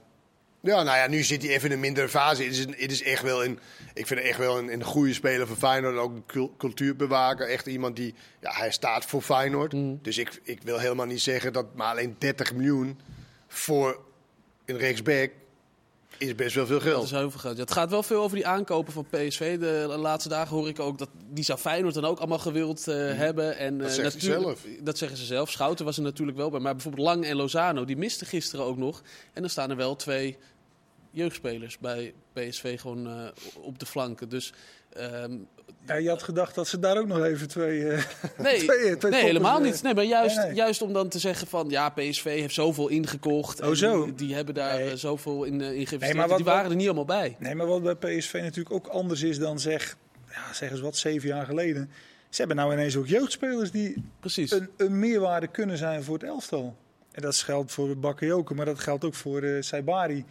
[0.62, 2.44] Nou ja, nu zit hij even in een mindere fase.
[2.44, 3.60] Het is, het is echt wel een,
[3.94, 5.98] ik vind het echt wel een, een goede speler voor Feyenoord.
[5.98, 7.48] Ook een cul- cultuurbewaker.
[7.50, 9.74] Echt iemand die, ja, hij staat voor Feyenoord.
[10.02, 13.00] Dus ik, ik wil helemaal niet zeggen dat maar alleen 30 miljoen
[13.48, 14.00] voor
[14.66, 15.32] een rechtsback
[16.18, 17.04] is best wel veel Dat geld.
[17.04, 17.56] is heel veel geld.
[17.56, 19.60] Ja, het gaat wel veel over die aankopen van PSV.
[19.60, 22.96] De laatste dagen hoor ik ook dat die zou Feyenoord dan ook allemaal gewild eh,
[22.96, 23.58] hebben.
[23.58, 24.66] En, Dat hij natuurlijk- zelf.
[24.80, 25.52] Dat zeggen ze zelf.
[25.52, 26.60] Schouten was er natuurlijk wel bij.
[26.60, 29.02] Maar bijvoorbeeld Lang en Lozano, die misten gisteren ook nog.
[29.34, 30.38] En dan staan er wel twee
[31.12, 33.28] jeugdspelers bij PSV gewoon eh,
[33.62, 34.30] op de flanken.
[34.30, 34.54] Dus
[35.86, 37.88] ja, je had gedacht dat ze daar ook nog even twee...
[37.90, 38.04] eh,
[38.38, 39.64] Nee, Twee- twee nee helemaal eh.
[39.64, 39.82] niet.
[39.84, 40.56] Nee, maar juist, Nee, nee.
[40.56, 43.62] juist om dan te zeggen van ja, PSV heeft zoveel ingekocht.
[43.62, 44.06] Oh, en zo.
[44.06, 44.98] Die, die hebben daar Nee.
[44.98, 46.14] zoveel in, in geïnvesteerd.
[46.14, 47.36] Maar wat- die waren er niet allemaal bij.
[47.40, 49.98] Nee, maar wat bij PSV natuurlijk ook anders is dan zeg,
[50.30, 51.90] ja, zeg eens wat, zeven jaar geleden.
[52.30, 54.52] Ze hebben nou ineens ook jeugdspelers die Precies.
[54.52, 56.76] een, een meerwaarde kunnen zijn voor het elftal.
[57.12, 60.26] En dat geldt voor Bakayoko, maar dat geldt ook voor eh Saibari.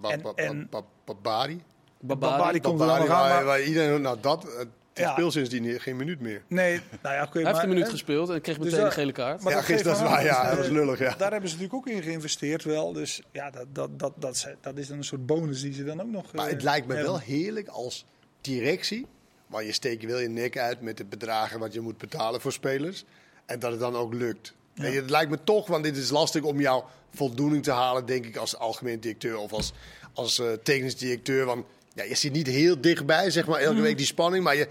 [0.00, 1.62] Ba- En- ba- en- ba- ba- Babari.
[2.00, 2.32] Babari.
[2.36, 3.06] Babari komt er aan.
[3.06, 4.58] waar, maar- iedereen, nou dat, eh,
[4.92, 5.12] die Ja.
[5.12, 6.42] speelt sindsdien geen minuut meer.
[6.48, 7.38] Nee, nou ja, oké.
[7.40, 9.42] Hij heeft een minuut gespeeld en kreeg Dus meteen daar- een gele kaart.
[9.42, 11.14] Maar ja, dat geeft gisteren, dat waar, ja, dus, dat was lullig, ja.
[11.16, 12.92] Daar hebben ze natuurlijk ook in geïnvesteerd wel.
[12.92, 15.84] Dus ja, dat, dat, dat, dat, is- dat is dan een soort bonus die ze
[15.84, 16.32] dan ook nog...
[16.32, 17.12] Maar eh, het lijkt me hebben.
[17.12, 18.06] wel heerlijk als
[18.40, 19.06] directie,
[19.46, 22.52] maar je steekt wel je nek uit met de bedragen wat je moet betalen voor
[22.52, 23.04] spelers.
[23.46, 24.54] En dat het dan ook lukt.
[24.74, 26.84] Je, het lijkt me toch, want dit is lastig om jouw
[27.14, 29.72] voldoening te halen, denk ik, als algemeen directeur of als,
[30.12, 31.44] als eh, technisch directeur.
[31.44, 34.44] Want ja, je zit niet heel dichtbij, zeg maar, elke week die spanning.
[34.44, 34.68] Maar je,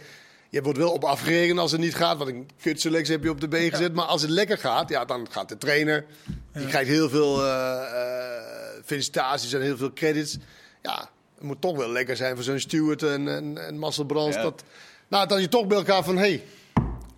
[0.49, 2.17] je wordt wel op afgerekend als het niet gaat.
[2.17, 3.93] Want een kutselectie heb je op de been gezet.
[3.93, 6.05] Maar als het lekker gaat, ja, dan gaat de trainer.
[6.53, 10.37] Die krijgt heel veel eh, eh, felicitaties en heel veel credits.
[10.81, 14.35] Ja, het moet toch wel lekker zijn voor zo'n Stewart en, en, en Marcel Brands.
[14.35, 14.41] Ja.
[14.41, 14.63] Dat,
[15.07, 16.43] nou, dat je toch bij elkaar van, hé, hey,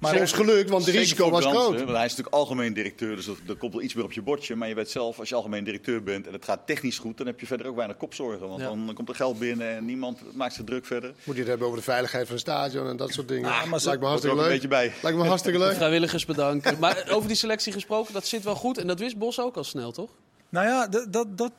[0.06, 1.56] Maar soms gelukt, want de risico was groot.
[1.76, 4.22] Want hij is natuurlijk algemeen directeur, dus er er komt wel iets meer op je
[4.22, 4.56] bordje.
[4.56, 7.28] Maar je weet zelf, als je algemeen directeur bent en het gaat technisch goed, dan
[7.28, 8.48] heb je verder ook weinig kopzorgen.
[8.48, 8.68] Want Ja.
[8.68, 11.14] dan komt er geld binnen en niemand maakt zich druk verder.
[11.24, 13.50] Moet je het hebben over de veiligheid van het stadion en dat soort dingen.
[13.50, 14.54] Ah, maar Lijkt me er hartstikke ook een leuk.
[14.54, 14.94] beetje bij.
[15.02, 15.76] Lijkt me hartstikke leuk.
[15.76, 16.80] Vrijwilligers bedanken.
[16.80, 18.78] maar over die selectie gesproken, dat zit wel goed.
[18.78, 20.10] En dat wist Bos ook al snel, toch?
[20.50, 21.52] Nou ja, dat, dat, dat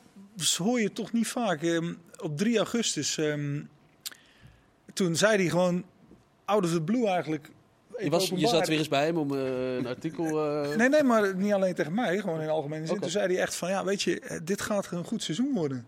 [0.57, 1.61] hoor je toch niet vaak.
[1.63, 3.59] Ehm, op 3 augustus, ehm,
[4.93, 5.83] toen zei hij gewoon
[6.45, 7.49] out of the blue eigenlijk.
[7.99, 10.45] Je, was, je zat weer eens bij hem om eh, een artikel...
[10.63, 12.99] eh, Nee, nee, maar niet alleen tegen mij, gewoon in algemene zin.
[12.99, 15.85] Toen zei hij echt van, ja, weet je, eh, dit gaat een goed seizoen worden.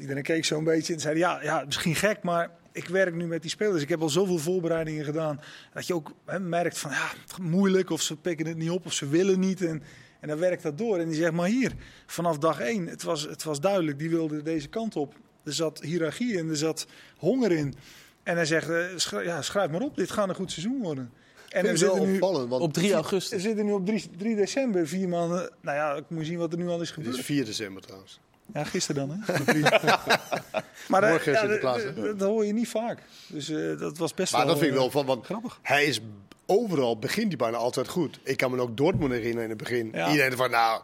[0.00, 3.42] Iedereen keek zo'n beetje en zei, ja, ja, misschien gek, maar ik werk nu met
[3.42, 3.82] die spelers.
[3.82, 5.40] Ik heb al zoveel voorbereidingen gedaan.
[5.72, 7.10] Dat je ook merkt van, ja,
[7.42, 9.62] moeilijk, of ze pikken het niet op, of ze willen niet.
[9.64, 9.82] En,
[10.20, 10.98] en dan werkt dat door.
[10.98, 11.72] En die zegt, maar hier,
[12.06, 15.14] vanaf dag één, het was, het was duidelijk, die wilde deze kant op.
[15.44, 17.74] Er zat hiërarchie in, er zat honger in.
[18.22, 21.12] En hij zegt, schrijf, ja, schrijf maar op, dit gaat een goed seizoen worden.
[21.54, 23.42] En we is zitten nu opvallend, want op 3 we augustus.
[23.42, 25.50] zitten nu op 3, 3 december, vier maanden.
[25.60, 27.16] Nou ja, ik moet zien wat er nu al is het gebeurd.
[27.18, 28.20] is 4 december trouwens.
[28.54, 29.32] Ja, gisteren dan, hè?
[30.88, 32.16] maar eh, Morgen is ja, Sinterklaas, dat, hè?
[32.16, 32.98] dat hoor je niet vaak.
[33.26, 34.50] Dus eh, dat was best Maar wel...
[34.50, 35.58] dat vind ik eh, wel van, want grappig.
[35.62, 36.00] hij is
[36.46, 38.18] overal, begint hij bijna altijd goed.
[38.22, 39.90] Ik kan me ook Dortmund herinneren in het begin.
[39.92, 40.10] Ja.
[40.10, 40.82] Iedereen van, nou,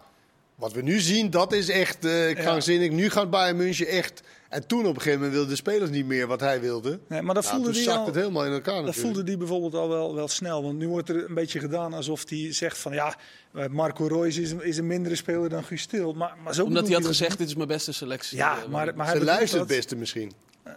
[0.61, 2.91] wat we nu zien, dat is echt eh krankzinnig.
[2.91, 4.23] Nu gaat Bayern München echt...
[4.49, 7.01] En toen op een gegeven moment wilden de spelers niet meer wat hij wilde.
[7.09, 8.07] Nee, maar dat Nou, voelde toen zakt al...
[8.07, 9.15] het helemaal in elkaar Dat natuurlijk.
[9.15, 10.63] voelde die bijvoorbeeld al wel, wel snel.
[10.63, 12.93] Want nu wordt er een beetje gedaan alsof hij zegt van...
[12.93, 13.15] Ja,
[13.55, 16.13] eh, Marco Reus is, een- is een mindere speler dan Guus Til.
[16.13, 18.37] Maar, maar zo Omdat hij had gezegd, dit is mijn beste selectie.
[18.37, 20.33] Ja, Eh, maar, maar hij luistert het beste misschien.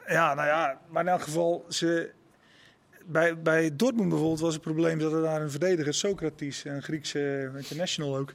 [0.07, 2.09] Ja, nou ja, maar in elk geval, ze,
[3.05, 7.51] bij, bij Dortmund bijvoorbeeld was het probleem dat er daar een verdediger, Socrates, een Griekse
[7.57, 8.33] international ook,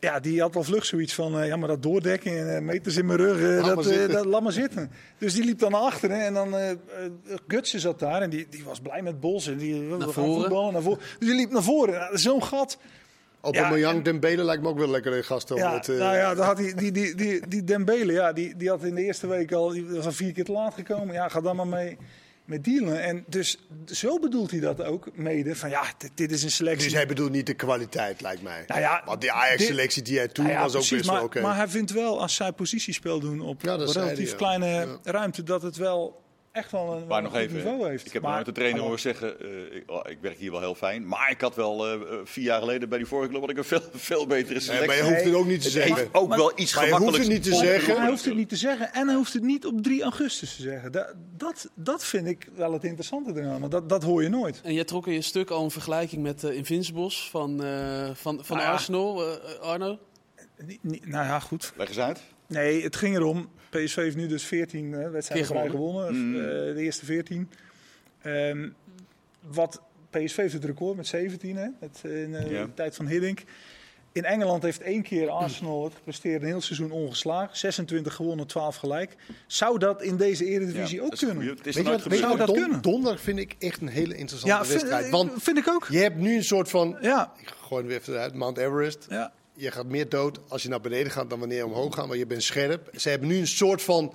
[0.00, 2.96] ja, die had wel vlug zoiets van, eh, ja, maar dat doordekken en eh, meters
[2.96, 4.90] in mijn rug, eh, Laat dat, maar eh, dat, laat maar zitten.
[5.18, 6.54] Dus die liep dan naar achteren en dan
[7.48, 10.40] Gutsen zat daar en die, die was blij met Bos en die we gaan voren.
[10.40, 10.98] voetballen, naar voren.
[11.18, 12.18] Dus die liep naar voren.
[12.18, 12.78] Zo'n gat.
[13.40, 15.50] Op Ja, een Young en- Dembele lijkt me ook wel lekker een gast.
[15.50, 18.32] om Ja, het, eh, nou ja, dan had hij, die, die, die, die Dembele, ja,
[18.32, 20.74] die, die had in de eerste week al, die was al vier keer te laat
[20.74, 21.14] gekomen.
[21.14, 21.96] Ja, ga dan maar mee
[22.48, 23.02] met dealen.
[23.02, 25.56] En dus zo bedoelt hij dat ook mede.
[25.56, 26.84] Van ja, dit, dit is een selectie.
[26.84, 28.64] Dus hij bedoelt niet de kwaliteit, lijkt mij.
[28.66, 31.16] Nou ja, Want die Ajax-selectie die hij toen Nou ja, was ook precies, best wel
[31.16, 31.40] maar, oké.
[31.40, 35.62] maar hij vindt wel, als zij positiespel doen op Ja, relatief hij, kleine ruimte, dat
[35.62, 36.22] het wel
[36.58, 38.06] echt wel een, Maar een nog goed even, niveau heeft.
[38.06, 38.96] ik heb maar, nooit de trainer hallo.
[38.96, 41.06] horen zeggen, eh, ik, oh, ik werk hier wel heel fijn.
[41.08, 43.64] Maar ik had wel eh, vier jaar geleden bij die vorige club had ik een
[43.64, 44.86] veel, veel betere Nee, selectie.
[44.86, 46.14] maar je hoeft het ook niet te Het heeft zeggen.
[46.14, 47.34] ook wel iets Maar je hoeft gemakkelijks.
[47.34, 48.00] het niet te zeggen.
[48.00, 50.62] Hij hoeft het niet te zeggen en hij hoeft het niet op 3 augustus te
[50.62, 50.92] zeggen.
[50.92, 54.60] Dat, dat, dat vind ik wel het interessante eraan, want dat, dat hoor je nooit.
[54.64, 58.44] En jij trok in je stuk al een vergelijking met de Invincibles van, eh, van,
[58.44, 58.68] van Nou.
[58.68, 59.22] Arsenal,
[59.60, 59.98] Arno.
[60.84, 61.72] Nou ja, goed.
[61.76, 62.20] Leg eens uit.
[62.48, 63.48] Nee, het ging erom.
[63.70, 66.14] PSV heeft nu dus 14 eh, wedstrijden vrij gewonnen.
[66.28, 66.34] Mm.
[66.34, 67.50] eh, de eerste 14.
[68.22, 68.68] Ehm,
[69.40, 72.64] wat PSV heeft het record met 17, hè, met, eh, in Ja.
[72.64, 73.42] de tijd van Hiddink.
[74.12, 77.56] In Engeland heeft één keer Arsenal het gepresteerd een heel seizoen ongeslagen.
[77.56, 79.16] 26 gewonnen, 12 gelijk.
[79.46, 81.36] Zou dat in deze Eredivisie Ja, ook is kunnen?
[81.36, 81.50] goeie.
[81.50, 82.82] Het is Weet je wat, weet wat dat don- kunnen?
[82.82, 85.10] donderdag vind ik echt een hele interessante Ja, wedstrijd.
[85.10, 85.86] Want vind ik ook.
[85.90, 89.06] je hebt nu een soort van, Ja, ik gooi hem weer even eruit, Mount Everest.
[89.08, 89.32] ja.
[89.60, 92.18] Je gaat meer dood als je naar beneden gaat dan wanneer je omhoog gaat, want
[92.18, 92.90] je bent scherp.
[92.96, 94.14] Ze hebben nu een soort van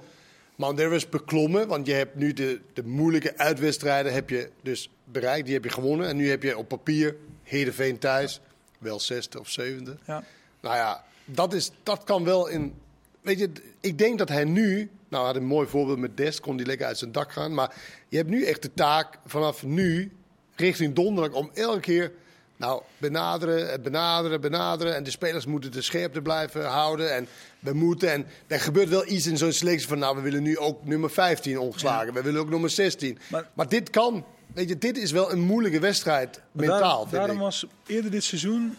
[0.56, 5.46] Mount Everest beklommen, want je hebt nu de, de moeilijke uitwedstrijden heb je dus bereikt,
[5.46, 6.08] die heb je gewonnen.
[6.08, 8.42] En nu heb je op papier Heerenveen thuis,
[8.78, 9.98] wel zesde of zevende.
[10.06, 10.24] ja.
[10.62, 12.74] Nou ja, dat, is, dat kan wel in.
[13.22, 14.90] Weet je, ik denk dat hij nu.
[15.08, 17.54] Nou, hij had een mooi voorbeeld met Dest, kon die lekker uit zijn dak gaan.
[17.54, 17.76] Maar
[18.10, 20.12] je hebt nu echt de taak vanaf nu
[20.56, 22.12] richting donderdag om elke keer.
[22.64, 24.96] Nou, benaderen, en benaderen, benaderen.
[24.96, 27.16] En de spelers moeten de scherpte blijven houden.
[27.16, 27.28] En
[27.60, 28.12] we moeten.
[28.12, 30.00] En er gebeurt wel iets in zo'n selectie van.
[30.00, 32.14] Nou, we willen nu ook nummer 15 ongeslagen.
[32.14, 33.18] We willen ook nummer 16.
[33.30, 34.26] Maar- Maar, dit kan.
[34.54, 36.42] Weet je, dit is wel een moeilijke wedstrijd.
[36.52, 36.80] Mentaal.
[36.80, 37.42] daarom, vind daarom ik.
[37.42, 38.78] was eerder dit seizoen.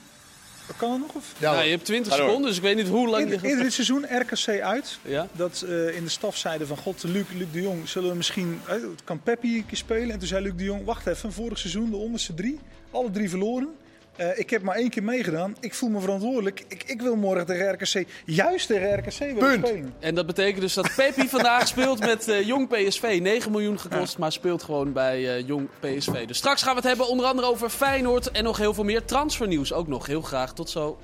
[0.76, 1.14] Kan het nog?
[1.14, 1.32] Of?
[1.38, 2.26] Ja, Nou, je hebt 20 Ga door.
[2.26, 3.48] seconden, dus ik weet niet hoe lang Eerder, gaat...
[3.48, 4.98] eerder dit seizoen RKC uit.
[5.02, 5.28] Ja?
[5.32, 8.60] Dat eh, in de staf zeiden van God, Luc, Luc de Jong, zullen we misschien.
[8.68, 10.10] eh, kan Peppi een keer spelen?
[10.10, 12.60] En toen zei Luc de Jong: Wacht even, vorig seizoen de onderste drie,
[12.94, 13.68] alle drie verloren.
[14.16, 15.56] Eh, ik heb maar één keer meegedaan.
[15.60, 16.64] Ik voel me verantwoordelijk.
[16.68, 19.66] Ik, ik wil morgen tegen RKC, juist tegen RKC willen Punt.
[19.66, 19.94] spelen.
[20.00, 23.18] En dat betekent dus dat Peppi vandaag speelt met eh, Jong PSV.
[23.22, 26.26] 9 miljoen gekost, maar speelt gewoon bij eh, Jong PSV.
[26.26, 29.04] Dus straks gaan we het hebben onder andere over Feyenoord en nog heel veel meer
[29.04, 29.72] transfernieuws.
[29.72, 30.52] Ook nog heel graag.
[30.52, 30.98] Tot zo.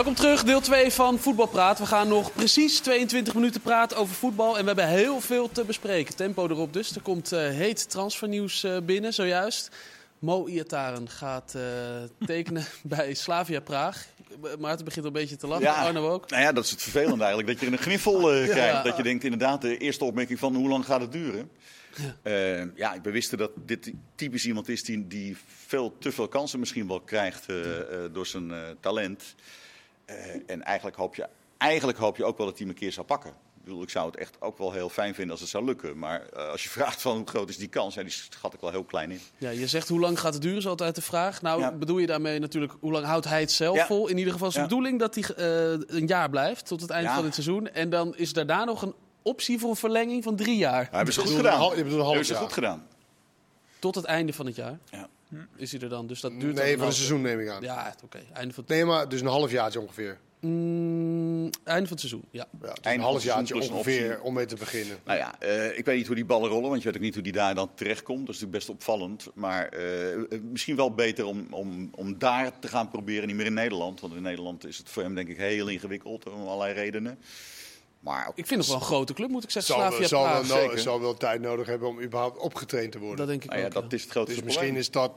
[0.00, 1.78] Welkom terug, deel 2 van Voetbalpraat.
[1.78, 4.56] We gaan nog precies 22 minuten praten over voetbal.
[4.56, 6.16] En we hebben heel veel te bespreken.
[6.16, 6.94] Tempo erop dus.
[6.94, 9.70] Er komt eh, heet transfernieuws eh, binnen, zojuist.
[10.18, 11.62] Mo Iataren gaat eh,
[12.26, 14.06] tekenen bij Slavia Praag.
[14.58, 15.84] Maarten begint al een beetje te lachen, Ja.
[15.84, 16.30] Arno ook.
[16.30, 17.48] Nou ja, dat is het vervelende eigenlijk.
[17.48, 18.84] Dat je er een gniffel krijgt.
[18.84, 21.50] Dat je denkt inderdaad, de eerste opmerking van hoe lang gaat het duren?
[22.22, 25.36] Ja, ja ik bewiste dat dit typisch iemand is die, die
[25.66, 27.46] veel te veel kansen misschien wel krijgt
[28.12, 29.34] door zijn talent.
[30.10, 32.92] Eh, en eigenlijk hoop, je, eigenlijk hoop je ook wel dat hij hem een keer
[32.92, 33.30] zou pakken.
[33.30, 35.98] Ik, bedoel, ik zou het echt ook wel heel fijn vinden als het zou lukken.
[35.98, 38.60] Maar eh, als je vraagt van hoe groot is die kans, ja, die schat ik
[38.60, 39.20] wel heel klein in.
[39.38, 41.42] Ja, je zegt hoe lang gaat het duren, is altijd de vraag.
[41.42, 41.72] Nou, Ja.
[41.72, 43.86] bedoel je daarmee natuurlijk hoe lang houdt hij het zelf Ja.
[43.86, 44.08] vol?
[44.08, 44.66] In ieder geval is de Ja.
[44.66, 47.14] bedoeling dat hij eh, een jaar blijft tot het eind Ja.
[47.14, 47.68] van het seizoen.
[47.72, 50.82] En dan is daarna nog een optie voor een verlenging van drie jaar.
[50.82, 51.60] Maar hebben ze goed gedaan.
[51.74, 52.42] Hebben ze jaar.
[52.42, 52.86] goed gedaan.
[53.78, 55.08] Tot het einde van het jaar Ja.
[55.56, 56.06] Is hij er dan.
[56.06, 57.62] Dus dat duurt Nee, een voor een half- seizoen neem ik aan.
[57.62, 58.18] Ja, oké.
[58.32, 60.18] Einde van het Nee, maar dus een halfjaartje ongeveer.
[60.40, 62.46] Mm, einde van het seizoen, ja.
[62.62, 64.98] Ja, dus een van plus een ongeveer om mee te beginnen.
[65.04, 67.14] Nou ja, eh, ik weet niet hoe die ballen rollen, want je weet ook niet
[67.14, 68.26] hoe die daar dan terechtkomt.
[68.26, 69.28] Dat is natuurlijk best opvallend.
[69.34, 73.46] Maar eh, eh, misschien wel beter om, om, om daar te gaan proberen, niet meer
[73.46, 74.00] in Nederland.
[74.00, 77.18] Want in Nederland is het voor hem denk ik heel ingewikkeld om allerlei redenen.
[78.00, 79.74] Maar ook- Ik vind het wel een grote club, moet ik zeggen.
[79.74, 80.48] Zal, Slavia zal, wel Praag.
[80.48, 80.78] no- zeker.
[80.78, 83.16] zal wel tijd nodig hebben om überhaupt opgetraind te worden.
[83.16, 83.96] Dat denk ik nou ja, dat ja.
[83.96, 84.72] is het grootste dus probleem.
[84.72, 85.12] misschien is dat...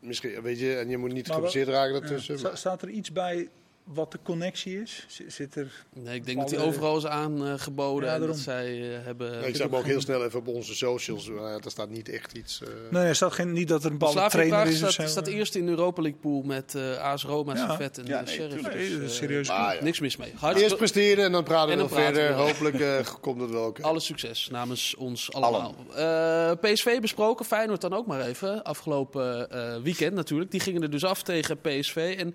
[0.00, 2.38] Misschien, weet je, en je moet niet Maar gecompliceerd raken daartussen.
[2.38, 3.48] Sta- staat er iets bij
[3.94, 5.04] wat de connectie is?
[5.08, 5.84] Z- Zit er.
[5.94, 9.46] Nee, ik denk dat hij Alle- overal is aangeboden Ja, en dat zij eh, hebben...
[9.48, 11.26] ik zag hem ook heel snel even op onze socials.
[11.26, 12.62] ja, daar staat niet echt iets...
[12.62, 14.90] eh, Nee, er staat geen, niet dat er een bepaalde Slavia trainer Praag is of
[14.92, 15.12] staat, zo.
[15.12, 17.66] staat eerst in de Europa League pool met eh AS Roma, Ja.
[17.68, 18.74] Servet en Ja, eh, nee, Sheriff.
[18.74, 19.48] Nee, Dus, eh, serieus.
[19.50, 19.82] Ah, ja.
[19.82, 20.32] Niks mis mee.
[20.54, 22.32] Eerst presteren en dan praten En we dan nog verder.
[22.34, 23.82] Hopelijk eh, komt het wel oké.
[23.82, 25.74] Alle succes namens ons allemaal.
[25.94, 28.62] Eh, PSV besproken, Feyenoord dan ook maar even.
[28.64, 30.50] Afgelopen eh, weekend natuurlijk.
[30.50, 32.14] Die gingen er dus af tegen PSV.
[32.18, 32.34] En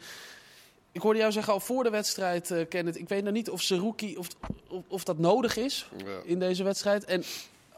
[0.94, 2.98] ik hoorde jou zeggen al voor de wedstrijd, eh Kenneth.
[3.00, 4.28] Ik weet nog niet of Seruki, of,
[4.70, 6.20] of, of dat nodig is Ja.
[6.24, 7.06] in deze wedstrijd.
[7.06, 7.24] En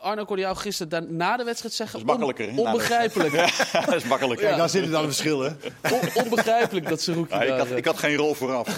[0.05, 1.99] Arno ik hoorde jou gisteren daar- na de wedstrijd zeggen...
[1.99, 3.33] Dat is makkelijker, on- onbegrijpelijk.
[3.85, 4.41] dat is makkelijk.
[4.41, 4.57] Ja.
[4.57, 5.59] Daar zitten dan de verschillen.
[5.91, 7.57] On- onbegrijpelijk dat Seruki Ja, ik, daar...
[7.57, 8.67] had, eh, ik had geen rol vooraf.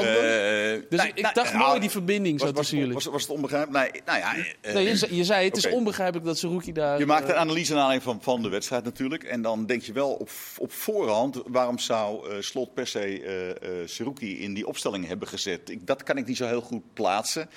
[0.00, 2.78] Eh, dus nee, ik, ik nee, dacht nou, mooi die verbinding zo was, was, tussen
[2.78, 2.94] jullie.
[2.94, 3.92] was, was het onbegrijpelijk?
[3.92, 6.98] Nee, nou ja, eh, nee, je, zei- je zei het is onbegrijpelijk dat Seruki daar...
[6.98, 9.22] Je maakt een analyse naar aanleiding van, van de wedstrijd natuurlijk.
[9.24, 13.50] En dan denk je wel op, op voorhand, waarom zou eh, Slot per se eh
[13.50, 15.70] eh, Seruki in die opstelling hebben gezet?
[15.70, 17.50] Ik, dat kan ik niet zo heel goed plaatsen.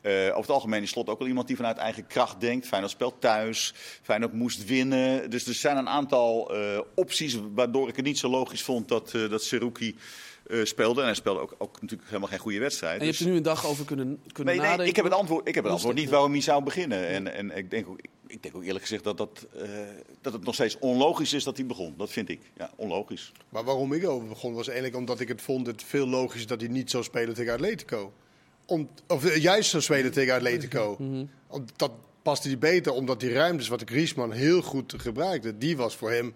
[0.00, 2.66] Eh, over het algemeen is Slot ook wel iemand die vanuit eigen kracht denkt.
[2.66, 5.30] Feyenoord speelt thuis, Feyenoord moest winnen.
[5.30, 9.14] Dus er zijn een aantal eh, opties waardoor ik het niet zo logisch vond dat,
[9.14, 9.96] eh dat Seruki
[10.46, 11.00] eh, speelde.
[11.00, 12.92] En hij speelde ook, ook natuurlijk helemaal geen goede wedstrijd.
[12.94, 14.86] En je hebt Dus- er nu een dag over kunnen, kunnen Nee, nee, nadenken.
[14.86, 16.10] ik heb het antwoord, ik heb het antwoord niet ja.
[16.10, 17.06] waarom hij zou beginnen.
[17.06, 19.68] En, en ik, denk ook, ik, ik denk ook eerlijk gezegd dat, dat, eh,
[20.20, 21.94] dat het nog steeds onlogisch is dat hij begon.
[21.96, 22.40] Dat vind ik.
[22.56, 23.32] Ja, onlogisch.
[23.48, 26.60] Maar waarom ik over begon was eigenlijk omdat ik het vond het veel logischer dat
[26.60, 28.12] hij niet zou spelen tegen Atletico.
[28.70, 30.96] Om, of eh, juist zou spelen tegen Atletico.
[31.48, 31.90] Want dat
[32.22, 36.10] paste hij beter, omdat die ruimtes wat de Griezmann heel goed gebruikte, die was voor
[36.10, 36.34] hem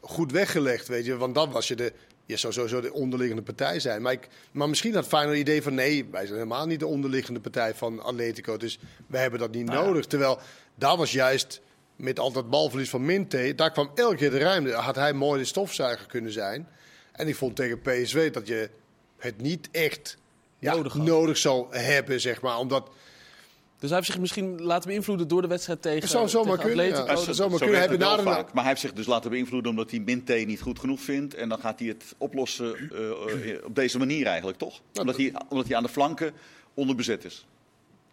[0.00, 1.16] goed weggelegd, weet je.
[1.16, 1.92] Want dan was je de,
[2.26, 4.02] je zou sowieso de onderliggende partij zijn.
[4.02, 6.86] Maar, ik, maar misschien had Feyenoord het idee van nee, wij zijn helemaal niet de
[6.86, 8.56] onderliggende partij van Atletico.
[8.56, 10.06] Dus wij hebben dat niet nodig.
[10.06, 10.38] Terwijl
[10.74, 11.60] daar was juist
[11.96, 14.72] met al dat balverlies van Minte, daar kwam elke keer de ruimte.
[14.72, 16.68] Had hij mooi de stofzuiger kunnen zijn.
[17.12, 18.70] En ik vond tegen PSV dat je
[19.16, 20.16] het niet echt
[20.64, 21.02] ja, Nodig had.
[21.06, 22.58] nodig zou hebben, zeg maar.
[22.58, 22.90] Omdat,
[23.78, 27.16] Dus hij heeft zich misschien laten beïnvloeden door de wedstrijd tegen zou zomaar kunnen, ja.
[27.16, 27.58] Zo kunnen.
[27.70, 28.32] werkt Heb je het wel na.
[28.32, 31.34] Maar hij heeft zich dus laten beïnvloeden omdat hij Minte niet goed genoeg vindt.
[31.34, 34.80] En dan gaat hij het oplossen eh, eh, op deze manier eigenlijk, toch?
[35.00, 36.32] Omdat hij, omdat hij aan de flanken
[36.74, 37.46] onderbezet is.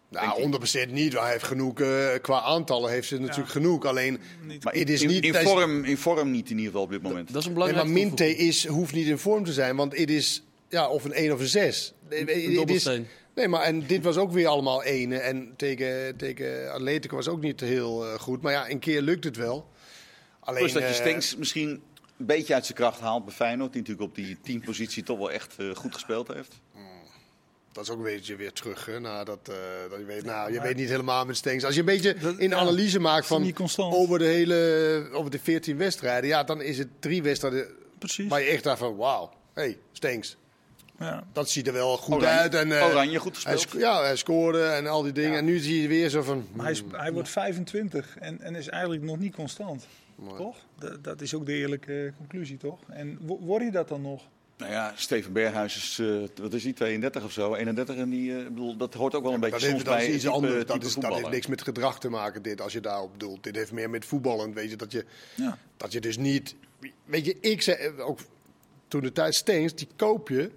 [0.08, 1.12] nou, onderbezet niet.
[1.12, 3.84] Hij heeft genoeg, eh, qua aantallen heeft ze natuurlijk genoeg.
[3.84, 4.20] Alleen,
[4.62, 5.24] Maar het is in, niet...
[5.24, 7.32] in, vorm, in vorm niet in ieder geval op dit moment.
[7.32, 8.48] Dat is een Nee, belangrijke maar Minte toevoeging.
[8.48, 11.40] is, hoeft niet in vorm te zijn, want het is ja, of een 1 of
[11.40, 11.92] een 6.
[12.12, 13.06] Een dobbelsteen.
[13.34, 15.22] Nee, maar en dit was ook weer allemaal 1.
[15.22, 18.42] En tegen, tegen Atletico was ook niet heel eh, goed.
[18.42, 19.68] Maar ja, een keer lukt het wel.
[20.40, 21.68] Alleen, Plus dat je eh, Stenks misschien
[22.18, 23.72] een beetje uit zijn kracht haalt bij Feyenoord.
[23.72, 26.60] Die natuurlijk op die teampositie toch wel echt eh, goed gespeeld heeft.
[27.72, 28.86] Dat is ook een beetje weer terug.
[28.86, 29.54] Hè, nadat, eh,
[29.90, 31.64] dat je weet, nou, je weet niet helemaal met Stenks.
[31.64, 35.38] Als je een beetje Dat- in ja, analyse maakt van over de hele over de
[35.38, 37.66] 14 wedstrijden, ja, dan is het drie wedstrijden
[37.98, 38.28] Precies.
[38.28, 40.36] waar je echt dacht van, wauw, hey, Stenks.
[41.02, 41.24] Ja.
[41.32, 42.54] Dat ziet er wel goed Oranje, uit.
[42.54, 43.70] En, eh, Oranje goed hij gespeeld.
[43.70, 45.38] sco- ja, hij scoorde en al die dingen.
[45.38, 46.46] En nu zie je weer zo van.
[46.52, 49.86] Maar hij, is- hij wordt 25 en, en is eigenlijk nog niet constant.
[50.36, 50.56] Toch?
[50.78, 52.78] Dat, dat is ook de eerlijke conclusie, toch?
[52.88, 54.22] En wo- word je dat dan nog?
[54.56, 57.96] Nou ja, Steven Berghuis is, eh, wat is hij, 32 of zo, 31.
[57.96, 60.14] En die, eh, bedoel, dat hoort ook wel een beetje Dat, soms dat bij is
[60.14, 60.52] iets anders.
[60.54, 63.42] type Dat, is, dat heeft niks met gedrag te maken, dit, als je daarop bedoelt.
[63.44, 64.54] Dit heeft meer met voetballen.
[64.54, 65.58] Weet je, dat je, Ja.
[65.76, 66.54] dat je dus niet.
[67.04, 68.18] Weet je, ik zei eh, ook
[68.88, 70.50] toen de tijd Steens, die koop je.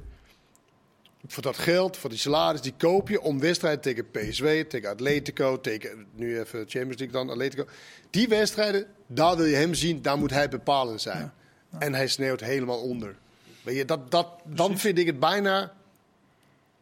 [1.28, 5.62] Voor dat geld, voor die salaris, die koop je om wedstrijden tegen PSV, tegen Atletico,
[5.62, 7.66] tegen nu even Champions League dan, Atletico.
[8.10, 11.34] Die wedstrijden, daar wil je hem zien, daar moet hij bepalend zijn.
[11.80, 13.16] En hij sneeuwt helemaal onder.
[13.64, 15.74] Weet je, dat, dat, dan vind ik het bijna.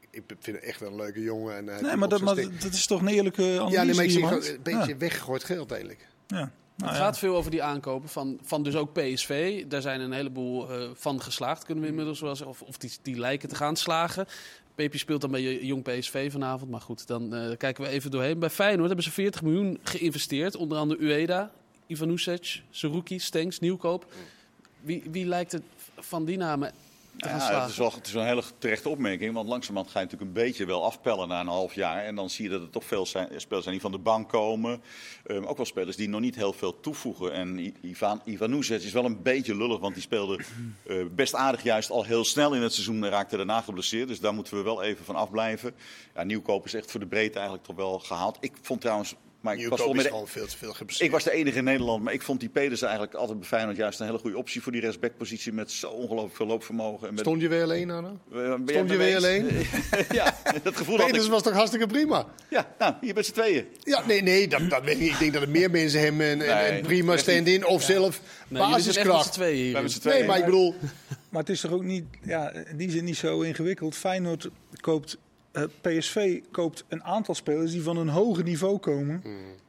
[0.09, 1.55] Ik vind het echt wel een leuke jongen.
[1.55, 4.11] En, Nee, maar dat, maar dat is toch een eerlijke analyse Ja, nee, maar ik
[4.11, 6.07] zie een beetje weggegooid geld eigenlijk.
[6.27, 6.51] Ja.
[6.75, 7.05] Nou Het ja.
[7.05, 9.65] gaat veel over die aankopen van, van dus ook PSV.
[9.65, 12.55] Daar zijn een heleboel eh, van geslaagd, kunnen we inmiddels wel zeggen.
[12.55, 14.27] Of, of die, die lijken te gaan slagen.
[14.75, 16.71] Pepi speelt dan bij Jong PSV vanavond.
[16.71, 18.39] Maar goed, dan eh, kijken we even doorheen.
[18.39, 20.55] Bij Feyenoord hebben ze 40 miljoen geïnvesteerd.
[20.55, 21.51] Onder andere Ueda,
[21.87, 24.05] Ivanusic, Seruki, Stenks, Nieuwkoop.
[24.81, 25.63] Wie, wie lijkt het
[25.95, 26.71] van die namen
[27.17, 29.33] te gaan Ja, het is, wel, het is een hele terechte opmerking.
[29.33, 32.03] Want langzamerhand ga je natuurlijk een beetje wel afpellen na een half jaar.
[32.03, 34.29] En dan zie je dat er toch veel zijn, spelers zijn die van de bank
[34.29, 34.81] komen.
[35.25, 37.33] Ehm, ook wel spelers die nog niet heel veel toevoegen.
[37.33, 39.79] En Ivan, Ivanusic is wel een beetje lullig.
[39.79, 40.39] Want die speelde
[40.87, 43.03] eh, best aardig juist al heel snel in het seizoen.
[43.03, 44.07] En raakte daarna geblesseerd.
[44.07, 45.75] Dus daar moeten we wel even van afblijven.
[46.15, 48.37] Ja, Nieuwkoop is echt voor de breedte eigenlijk toch wel gehaald.
[48.39, 49.15] Ik vond trouwens...
[49.43, 51.07] Maar ik was, is gewoon veel te veel geblesseerd.
[51.07, 53.77] ik was de enige in Nederland, maar ik vond die Pedersen eigenlijk altijd bij Feyenoord
[53.77, 57.07] juist een hele goede optie voor die rechtsbackpositie met zo ongelooflijk veel loopvermogen.
[57.07, 58.11] En met, Stond je weer alleen, Anna?
[58.33, 59.47] Eh, Stond je weer alleen?
[60.11, 61.21] ja, dat gevoel had ik.
[61.21, 62.27] was toch hartstikke prima?
[62.49, 63.65] Ja, nou, hier met z'n tweeën.
[63.83, 65.11] Ja, nee, nee dat, dat weet ik niet.
[65.11, 68.21] Ik denk dat er meer mensen hem een, een- Nee, een prima stand-in of zelf
[68.47, 69.37] Nee, zijn basiskracht.
[69.37, 70.17] met z'n tweeën.
[70.19, 70.75] Nee, maar ik bedoel,
[71.29, 73.95] Maar het is toch ook niet, ja, in die zin niet zo ingewikkeld.
[73.95, 74.49] Feyenoord
[74.81, 75.17] koopt,
[75.81, 79.21] PSV koopt een aantal spelers die van een hoger niveau komen.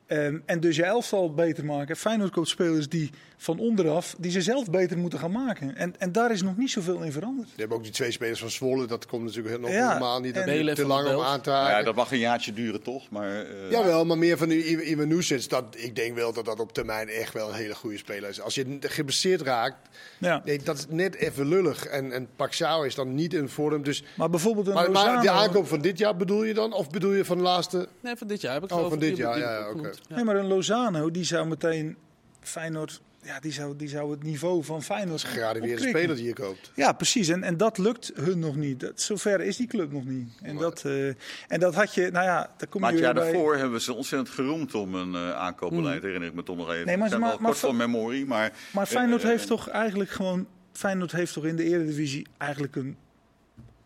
[0.06, 1.96] Ehm, en dus je elftal beter maken.
[1.96, 5.76] Feyenoord koopt spelers die van onderaf, die ze zelf beter moeten gaan maken.
[5.76, 7.48] En, en daar is nog niet zoveel in veranderd.
[7.54, 8.86] je hebt ook die twee spelers van Zwolle.
[8.86, 10.36] Dat komt natuurlijk nog Ja, helemaal niet.
[10.36, 11.76] En- te van lang om aan te haken.
[11.78, 13.44] ja, dat mag een jaartje duren toch, maar...
[13.44, 17.32] eh, Jawel, maar meer van Ivanusic, dat ik denk wel dat dat op termijn echt
[17.32, 18.40] wel een hele goede speler is.
[18.40, 19.76] Als je geblesseerd raakt,
[20.18, 20.42] Ja.
[20.44, 21.86] nee, dat is net even lullig.
[21.86, 23.82] En, en Paxiao is dan niet in vorm.
[23.82, 26.72] Dus, Maar bijvoorbeeld een maar, maar de aankoop van dit jaar bedoel je dan?
[26.72, 27.88] Of bedoel je van de laatste?
[28.00, 29.90] Nee, van dit jaar heb ik Oh, geloof van ik dit jaar, ja, oké.
[30.08, 31.96] Nee, maar een Lozano, die zou meteen
[32.40, 33.00] Feyenoord...
[33.22, 35.88] Ja, die zou, die zou het niveau van Feyenoord Gegradeerde opkrikken.
[36.00, 36.70] speler die je koopt.
[36.74, 37.28] Ja, precies.
[37.28, 38.80] En, en dat lukt hun nog niet.
[38.80, 40.28] Dat, zover is die club nog niet.
[40.42, 41.06] En dat, eh,
[41.48, 43.32] en dat had je, nou ja, daar kom Maar je het weer jaar bij.
[43.32, 46.66] daarvoor hebben we ze ontzettend geroemd om een eh, aankoopbeleid, herinner ik me toch nog
[46.66, 46.76] even.
[46.78, 46.86] Hmm.
[46.86, 48.52] Nee, maar maar- wel kort maar- van memorie, maar...
[48.72, 50.46] Maar Feyenoord eh, heeft toch eigenlijk gewoon...
[50.72, 52.96] Feyenoord heeft toch in de Eredivisie eigenlijk, een,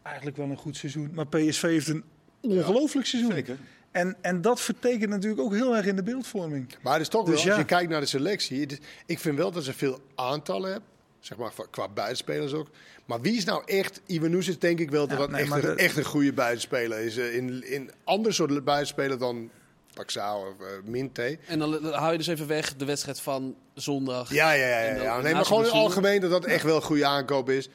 [0.03, 1.11] eigenlijk wel een goed seizoen.
[1.15, 2.05] Maar PSV heeft een
[2.41, 3.33] ongelooflijk seizoen.
[3.33, 3.57] Zeker.
[3.91, 6.75] En, en dat vertekent natuurlijk ook heel erg in de beeldvorming.
[6.83, 7.51] Maar het is toch Dus wel, ja.
[7.51, 8.61] als je kijkt naar de selectie.
[8.61, 10.89] het is- ik vind wel dat ze veel aantallen hebben.
[11.21, 12.69] Zeg maar qua buitenspelers ook.
[13.05, 14.01] Maar wie is nou echt...
[14.07, 16.99] Iwanuzic denk ik wel dat Ja, dat nee, echt, een, de- echt een goede buitenspeler
[16.99, 17.17] is.
[17.17, 19.51] Eh, In, in ander soort buitenspeler dan
[19.95, 21.39] Paxao of uh, Minte.
[21.47, 24.33] En dan, dan hou je dus even weg de wedstrijd van zondag.
[24.33, 24.95] Ja, ja, ja.
[25.03, 27.69] Ja, Nee, maar gewoon in het algemeen dat dat echt wel een goede aankoop is.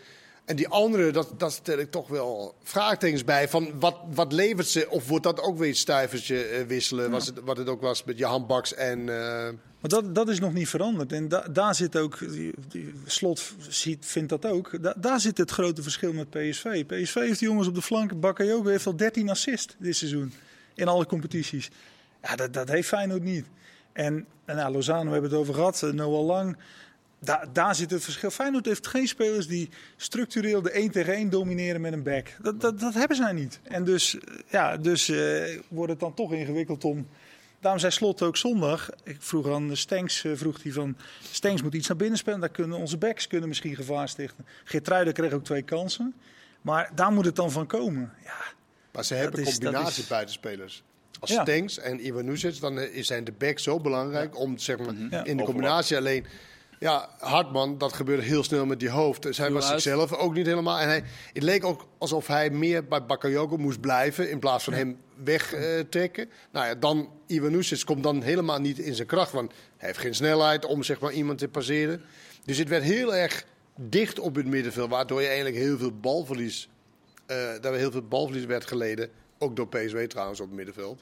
[0.45, 3.49] En die andere, dat, dat stel ik toch wel vraagtekens bij.
[3.49, 4.89] Van wat, wat levert ze?
[4.89, 7.11] Of wordt dat ook weer een stuivertje eh, wisselen?
[7.11, 8.99] Was het, wat het ook was met Johan Baks en...
[8.99, 9.05] eh,
[9.79, 11.11] Maar dat, dat is nog niet veranderd.
[11.11, 15.37] En da- daar zit ook, die, die Slot ziet, vindt dat ook, Da- daar zit
[15.37, 16.85] het grote verschil met PSV.
[16.85, 18.19] PSV heeft die jongens op de flank.
[18.19, 20.33] Bakayoko heeft al 13 assists dit seizoen.
[20.75, 21.69] In alle competities.
[22.21, 23.45] Ja, dat, dat heeft Feyenoord niet.
[23.93, 25.83] En, en nou, Lozano, we hebben het over gehad.
[25.83, 26.57] eh, Noah Lang.
[27.23, 28.29] Da- daar zit het verschil.
[28.31, 32.27] Feyenoord heeft geen spelers die structureel de 1 tegen 1 domineren met een back.
[32.41, 33.59] Dat, dat, dat hebben zij niet.
[33.63, 34.17] En dus,
[34.49, 37.07] ja, dus eh, wordt het dan toch ingewikkeld om...
[37.59, 38.89] Daarom zei Slot ook zondag.
[39.03, 40.97] Ik vroeg aan Stenks, eh, vroeg hij van...
[41.31, 42.39] Stenks moet iets naar binnen spelen.
[42.39, 44.45] Daar kunnen onze backs kunnen misschien gevaar stichten.
[44.63, 46.13] Geertruiden kreeg ook twee kansen.
[46.61, 48.13] Maar daar moet het dan van komen.
[48.23, 48.35] Ja,
[48.91, 50.83] Maar ze hebben Dat is- combinatie is- buitenspelers.
[51.19, 51.41] Als Ja.
[51.41, 55.07] Stenks en Iwanuzic, dan eh, zijn de backs zo belangrijk om zeg maar, Mhm.
[55.09, 55.23] Ja.
[55.23, 56.25] in de combinatie alleen.
[56.83, 59.21] Ja, Hartman, dat gebeurde heel snel met die hoofd.
[59.21, 59.81] Dus hij was uit.
[59.81, 60.79] zichzelf ook niet helemaal.
[60.79, 64.73] En hij, het leek ook alsof hij meer bij Bakayoko moest blijven in plaats van
[64.73, 66.29] hem wegtrekken.
[66.51, 70.15] nou ja, dan Iwanuzic komt dan helemaal niet in zijn kracht, want hij heeft geen
[70.15, 72.01] snelheid om zeg maar, iemand te passeren.
[72.45, 76.69] Dus het werd heel erg dicht op het middenveld, waardoor je eigenlijk heel veel balverlies
[77.25, 79.09] eh dat heel veel balverlies werd geleden.
[79.37, 81.01] Ook door PSW trouwens op het middenveld.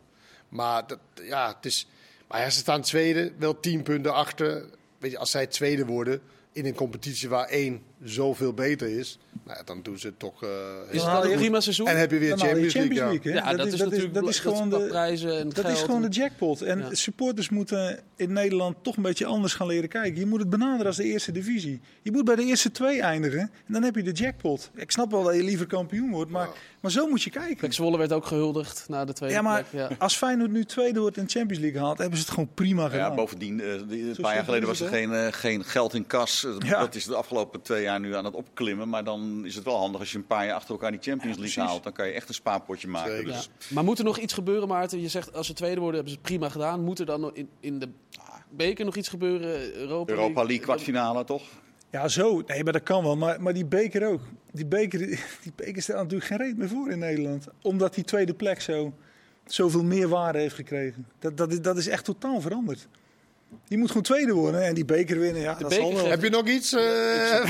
[0.50, 1.88] Maar, dat, ja, het is,
[2.28, 4.80] maar ja, ze staan tweede, wel tien punten achter.
[5.02, 9.58] Weet je, als zij tweede worden in een competitie waar één zoveel beter is, nou
[9.58, 10.44] ja, dan doen ze het toch.
[10.44, 11.88] eh, heel Is haal een prima seizoen?
[11.88, 13.20] En heb je weer je Champions, League.
[13.24, 13.44] ja.
[13.44, 13.50] hè?
[13.50, 15.76] ja, dat, is, natuurlijk dat is gewoon de, prijzen en Dat geld.
[15.78, 16.62] is gewoon de jackpot.
[16.62, 16.94] En Ja.
[16.94, 20.20] supporters moeten in Nederland toch een beetje anders gaan leren kijken.
[20.20, 21.80] Je moet het benaderen als de eerste divisie.
[22.02, 24.72] Je moet bij de eerste twee eindigen en dan heb je de jackpot.
[24.76, 26.50] Ik snap wel dat je liever kampioen wordt, maar,
[26.80, 27.58] maar zo moet je kijken.
[27.58, 29.90] Pek Zwolle werd ook gehuldigd na de tweede Ja, maar plek.
[29.90, 29.96] Ja.
[30.00, 32.84] als Feyenoord nu tweede wordt in de Champions League haalt, hebben ze het gewoon prima
[32.84, 33.16] Ja, gedaan.
[33.16, 36.08] bovendien, eh, die- een paar jaar geleden was er het, geen, eh, geen geld in
[36.08, 36.48] kas.
[36.60, 36.80] Ja.
[36.80, 38.90] Dat is de afgelopen twee jaar nu aan het opklimmen.
[38.90, 41.38] Maar dan is het wel handig als je een paar jaar achter elkaar die Champions
[41.38, 41.84] League haalt.
[41.84, 43.12] Dan kan je echt een spaarpotje maken.
[43.12, 43.30] Zeker.
[43.30, 43.36] Ja.
[43.36, 45.02] Dus, Maar moet er nog iets gebeuren, Maarten?
[45.02, 46.84] Je zegt als ze tweede worden, hebben ze het prima gedaan.
[46.84, 47.90] Moet er dan nog in, in de
[48.50, 49.74] beker nog iets gebeuren?
[49.74, 51.44] Europa, Europa League kwartfinale, toch?
[51.92, 52.44] Ja, zo.
[52.48, 53.18] Nee, maar dat kan wel.
[53.18, 54.22] Maar, maar die beker ook.
[54.52, 55.00] Die beker,
[55.44, 57.48] die beker stelt natuurlijk geen reet meer voor in Nederland.
[57.62, 58.94] Omdat die tweede plek zo,
[59.46, 61.08] zoveel meer waarde heeft gekregen.
[61.20, 62.88] Dat, dat, is, dat is echt totaal veranderd.
[63.68, 65.42] Die moet gewoon tweede worden en die beker winnen.
[65.42, 65.98] Ja, dat beker zal wel.
[66.00, 66.74] geeft- Heb je nog iets?
[66.74, 66.82] eh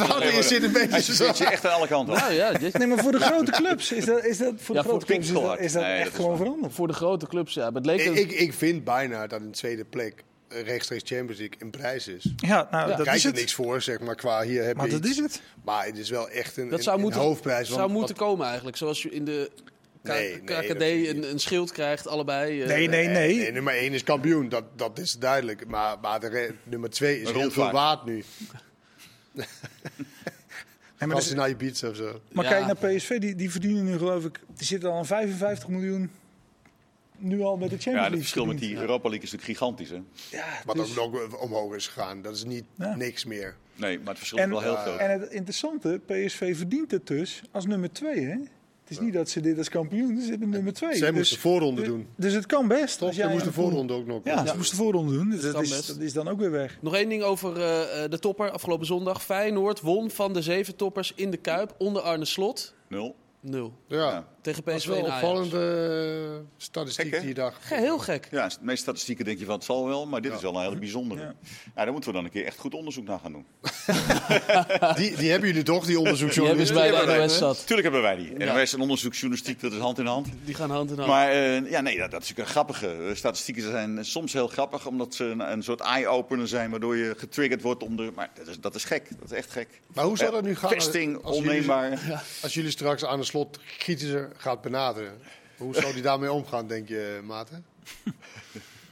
[0.07, 1.25] Wouter, je zit een beetje zo.
[1.25, 2.15] zit je echt aan alle kanten.
[2.15, 4.81] Nou ja, dit- Nee, maar voor de grote clubs is dat, is dat, voor Ja,
[4.81, 5.65] de voor grote clubs is dat, Pinkstad.
[5.65, 6.73] is dat Nee, echt dat gewoon veranderd.
[6.73, 7.63] voor de grote clubs, ja.
[7.63, 11.39] Maar het leek Ik, ik, ik vind bijna dat een tweede plek eh, rechtstreeks Champions
[11.39, 12.33] League een prijs is.
[12.35, 12.95] Ja, nou, Ja.
[12.95, 13.39] dat Kijk is er het.
[13.39, 15.09] niks voor, zeg maar, qua hier heb Maar je dat iets.
[15.17, 15.41] is het.
[15.65, 17.67] Maar het is wel echt een, dat een- zou een moeten, hoofdprijs.
[17.69, 18.77] want- zou moeten komen eigenlijk.
[18.77, 19.51] Zoals je in de
[20.03, 20.81] Nee, nee, KKD
[21.15, 22.61] een, een schild krijgt, allebei.
[22.61, 23.35] eh, Nee, nee, nee.
[23.37, 25.67] Nee, nummer 1 is kampioen, dat, dat is duidelijk.
[25.67, 28.23] Maar, maar de nummer 2 is heel veel waard nu.
[30.99, 32.21] Nee, maar Als dat- je naar je pizza of zo.
[32.31, 32.49] Maar Ja.
[32.49, 36.11] kijk naar PSV, die, die verdienen nu geloof ik, die zitten al aan 55 miljoen
[37.17, 38.09] nu al met de Champions Ja, League.
[38.11, 39.89] het verschil met die Europa League is natuurlijk gigantisch.
[39.89, 40.01] Hè?
[40.37, 42.21] Ja, Wat dus- ook nog omhoog is gegaan.
[42.21, 42.95] Dat is niet Ja.
[42.95, 43.55] niks meer.
[43.75, 44.99] Nee, maar het verschil En, is wel heel groot.
[44.99, 48.47] en het interessante, PSV verdient het dus als nummer 2.
[48.91, 50.95] Is niet dat ze dit als kampioen, ze zitten nummer 2.
[50.95, 52.07] Zij dus, moesten voorronde dus- doen.
[52.15, 52.97] Dus het kan best.
[52.97, 53.13] Toch?
[53.13, 54.21] Ze moesten voorronde ook nog.
[54.23, 55.29] Ja, ze moesten voorronde doen.
[55.29, 56.77] Dus dat, is, dat is dan ook weer weg.
[56.81, 59.23] Nog één ding over eh, eh, de topper afgelopen zondag.
[59.23, 62.73] Feyenoord won van de zeven toppers in de Kuip onder Arne Slot.
[62.87, 63.15] Nul.
[63.39, 63.73] Nul.
[63.87, 67.65] Ja, Tegen dat is PSV wel en een opvallende eh, statistiek Gek, die je dacht.
[67.65, 68.27] Ge- Heel gek.
[68.31, 70.61] Ja, de meeste statistieken denk je van het zal wel, maar dit is wel een
[70.63, 71.21] hele bijzondere.
[71.21, 71.33] Ja.
[71.75, 71.83] Ja.
[71.83, 73.45] daar moeten we dan een keer echt goed onderzoek naar gaan doen.
[74.95, 76.03] Die, die hebben jullie toch, die Die
[76.45, 77.53] hebben bij de wij.
[77.65, 78.37] Tuurlijk hebben wij die.
[78.39, 78.53] Ja.
[78.53, 80.27] NOS en onderzoeksjournalistiek, dat is hand in hand.
[80.45, 81.07] Die gaan hand in hand.
[81.07, 82.87] Maar eh, ja, nee, dat, dat is natuurlijk een grappige.
[82.87, 87.13] Eh, Statistieken zijn soms heel grappig, omdat ze een, een soort eye-opener zijn, waardoor je
[87.17, 88.11] getriggerd wordt om de.
[88.15, 89.09] Maar dat is, dat is gek.
[89.19, 89.67] Dat is echt gek.
[89.93, 90.69] Maar hoe zou dat nu gaan?
[90.69, 92.21] Vesting, jullie- onneembaar.
[92.43, 95.19] Als jullie straks aan de slot kritischer gaat benaderen.
[95.57, 97.65] Hoe zou die daarmee omgaan, denk je, Maarten?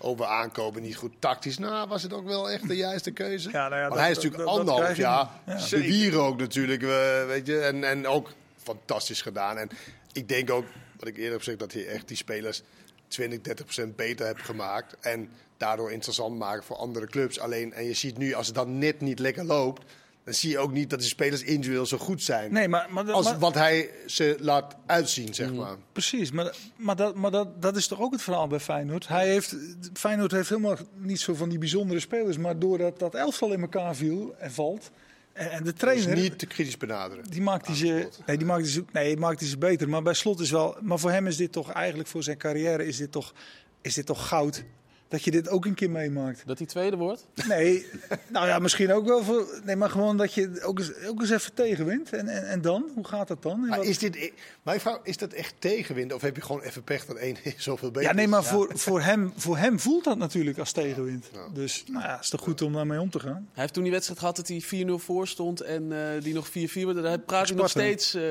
[0.01, 1.13] over aankopen niet goed.
[1.19, 3.49] Tactisch nou, was het ook wel echt de juiste keuze.
[3.51, 6.17] Ja, nou ja, Want hij is dat- natuurlijk dat- anderhalf jaar Ja.
[6.17, 7.59] ook natuurlijk, eh, weet je.
[7.59, 8.31] En, en ook
[8.63, 9.57] fantastisch gedaan.
[9.57, 9.69] En
[10.13, 10.65] ik denk ook,
[10.99, 12.61] wat ik eerder heb gezegd, dat hij echt die spelers
[13.07, 14.95] 20, 30 procent beter heeft gemaakt.
[14.99, 17.39] En daardoor interessant maken voor andere clubs.
[17.39, 19.91] Alleen, en je ziet nu, als het dan net niet lekker loopt,
[20.29, 22.53] dan zie je ook niet dat de spelers individueel zo goed zijn.
[22.53, 25.75] Nee, maar, maar, als maar- wat hij ze laat uitzien, zeg maar.
[25.91, 29.07] Precies, maar, maar, dat, maar dat, dat is toch ook het verhaal bij Feyenoord.
[29.07, 29.55] Hij heeft,
[29.93, 33.95] Feyenoord heeft helemaal niet zo van die bijzondere spelers, maar doordat dat elftal in elkaar
[33.95, 34.91] viel en valt.
[35.33, 37.23] En, en de Dus trainer, niet te kritisch benaderen.
[37.29, 39.89] die maakt die ze, nee, die maakt ze, nee, maakt die ze beter.
[39.89, 42.85] Maar bij slot is wel, maar voor hem is dit toch eigenlijk voor zijn carrière
[42.85, 43.33] is dit toch,
[43.81, 44.63] is dit toch goud.
[45.09, 46.43] Dat je dit ook een keer meemaakt.
[46.45, 47.27] Dat hij tweede wordt?
[47.47, 47.85] Nee,
[48.27, 49.59] nou ja, misschien ook wel voor.
[49.63, 52.13] Nee, maar gewoon dat je ook eens, ook eens even tegenwint.
[52.13, 52.85] En, en, en dan?
[52.95, 53.61] Hoe gaat dat dan?
[53.63, 54.31] En Maar wat- is, dit,
[54.63, 56.13] mijn vrouw, is dat echt tegenwind?
[56.13, 59.01] Of heb je gewoon even pech dat één zoveel beter Ja, nee, maar voor, voor,
[59.01, 61.29] hem, voor hem voelt dat natuurlijk als tegenwind.
[61.33, 61.47] Ja.
[61.53, 63.47] Dus nou ja, het is toch goed om daarmee om te gaan.
[63.51, 66.49] Hij heeft toen die wedstrijd gehad dat hij 4-0 voor stond en eh, die nog
[66.49, 67.01] 4-4 werd.
[67.01, 68.23] Daar praat hij nog steeds eh,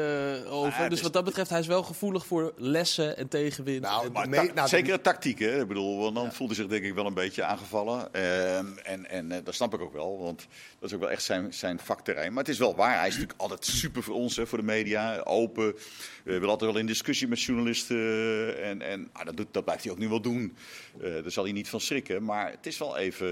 [0.52, 0.72] over.
[0.82, 3.82] Ah, dus is- wat dat betreft, hij is wel gevoelig voor lessen en tegenwind.
[3.82, 5.60] Nou, En- maar Ta- mee- nou, zeker de tactiek, hè?
[5.60, 8.14] Ik bedoel, want dan voelde hij zich denk ik wel een beetje aangevallen.
[8.14, 10.46] Ehm, en en eh, dat snap ik ook wel, want
[10.78, 12.32] dat is ook wel echt zijn, zijn vakterrein.
[12.32, 14.64] Maar het is wel waar, hij is natuurlijk altijd super voor ons, hè, voor de
[14.64, 15.74] media, open.
[16.24, 17.96] Uh, wil altijd wel in discussie met journalisten.
[17.96, 20.56] eh, en en ah, dat, doet, dat blijft hij ook nu wel doen.
[21.00, 22.24] Eh, daar zal hij niet van schrikken.
[22.24, 23.28] Maar het is wel even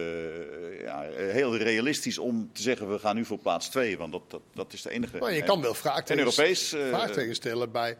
[0.82, 3.98] ja, heel realistisch om te zeggen, we gaan nu voor plaats 2.
[3.98, 5.18] Want dat, dat, dat is de enige...
[5.18, 6.72] Maar je en- kan wel En vraagtekens, Europees...
[6.72, 7.96] eh, vraagtekens stellen bij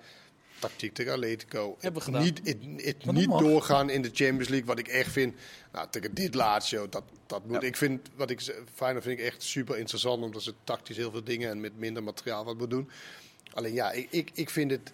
[0.58, 1.76] tactiek tegen Atletico.
[1.80, 2.22] Hebben we gedaan.
[2.22, 3.40] Niet, het, het dat niet mag.
[3.40, 5.34] doorgaan in de Champions League, wat ik echt vind.
[5.72, 7.60] Nou, tegen dit Lazio, dat, dat moet.
[7.62, 7.68] Ja.
[7.68, 8.40] Ik vind, wat ik
[8.74, 12.02] Feyenoord vind ik echt super interessant, omdat ze tactisch heel veel dingen en met minder
[12.02, 12.90] materiaal wat moet doen.
[13.52, 14.92] Alleen ja, ik, ik, ik vind het...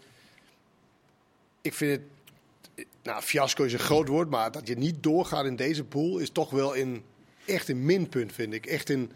[1.60, 2.86] Ik vind het...
[3.02, 6.30] Nou, fiasco is een groot woord, maar dat je niet doorgaat in deze pool is
[6.30, 7.04] toch wel in,
[7.46, 8.66] echt een minpunt, vind ik.
[8.66, 9.12] Echt in,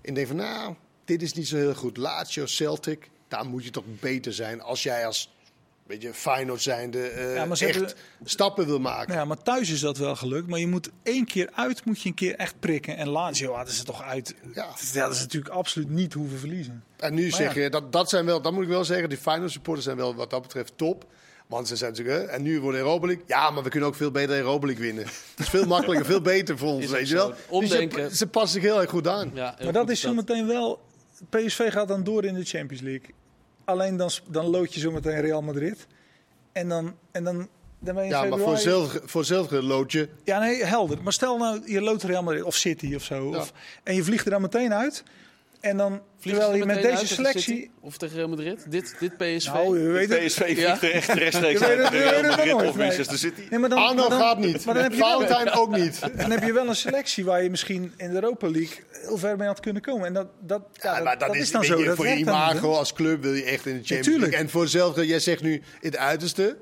[0.00, 0.74] in denk van, nou,
[1.04, 1.96] dit is niet zo heel goed.
[1.96, 5.30] Lazio, Celtic, daar moet je toch beter zijn als jij als
[5.90, 9.14] beetje Feyenoord zijnde eh, Ja, maar ze echt hebben- stappen wil maken.
[9.14, 10.48] Ja, maar thuis is dat wel gelukt.
[10.48, 12.96] Maar je moet één keer uit, moet je een keer echt prikken.
[12.96, 14.34] En Lazio hadden ze toch uit.
[14.54, 14.66] Ja.
[14.92, 16.84] Dat is natuurlijk absoluut niet hoeven verliezen.
[16.96, 17.60] En nu Maar zeg ja.
[17.62, 20.14] je, dat, dat zijn wel, dat moet ik wel zeggen, die Feyenoord supporters zijn wel
[20.14, 21.04] wat dat betreft top.
[21.46, 23.24] Want ze zijn natuurlijk, hè, en nu wordt Europa League.
[23.26, 25.04] Ja, maar we kunnen ook veel beter Europa League winnen.
[25.04, 27.34] Het is veel makkelijker, veel beter voor ons, weet je wel.
[27.48, 27.98] Omdenken.
[28.02, 29.30] Dus ze, ze passen zich heel erg goed aan.
[29.34, 30.80] Ja, heel Maar dat is zometeen wel.
[31.30, 33.10] PSV gaat dan door in de Champions League.
[33.70, 35.86] Alleen dan, dan lood je zometeen Real Madrid.
[36.52, 37.48] En dan, en dan,
[37.78, 40.08] dan ben je in Ja, maar voor hetzelfde, voor hetzelfde loodje.
[40.24, 41.02] Ja, nee, helder.
[41.02, 43.30] Maar stel nou, je loodt Real Madrid of City of zo.
[43.30, 43.38] Ja.
[43.38, 43.52] Of,
[43.82, 45.02] en je vliegt er dan meteen uit.
[45.60, 47.42] En dan, terwijl je met deze selectie...
[47.42, 47.70] City?
[47.80, 48.64] Of tegen Real Madrid?
[48.68, 49.46] Dit, dit PSV?
[49.52, 50.24] Nou, je weet het.
[50.26, 50.82] PSV vliegt Ja.
[50.82, 52.86] er echt rechtstreeks uit je Real Madrid of nee.
[52.86, 53.40] Manchester City.
[53.50, 54.64] Nee, maar dan, Arno maar dan- gaat niet.
[54.64, 56.00] Maar dan heb, je wel, ook niet.
[56.20, 59.36] dan heb je wel een selectie waar je misschien in de Europa League heel ver
[59.36, 60.06] mee had kunnen komen.
[60.06, 61.78] En dat, dat, ja, Ja, dat, maar dat, dat is, dan zo.
[61.78, 64.24] je, Dat voor je imago als club wil je echt in de Champions tuurlijk.
[64.30, 64.38] League.
[64.46, 66.56] En voor hetzelfde, jij zegt nu het uiterste.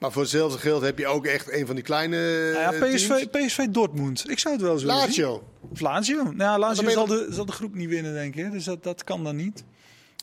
[0.00, 2.16] Maar voor hetzelfde geld heb je ook echt een van die kleine
[2.52, 3.46] Nou ja, eh, PSV, teams.
[3.46, 4.30] PSV Dortmund.
[4.30, 5.06] Ik zou het wel eens willen zien.
[5.06, 5.48] Lazio.
[5.72, 6.22] Of Lazio.
[6.22, 8.44] Nou, ja, Lazio zal dan- de, zal de groep niet winnen, denk ik.
[8.44, 8.50] hè.
[8.50, 9.64] Dus dat, dat kan dan niet.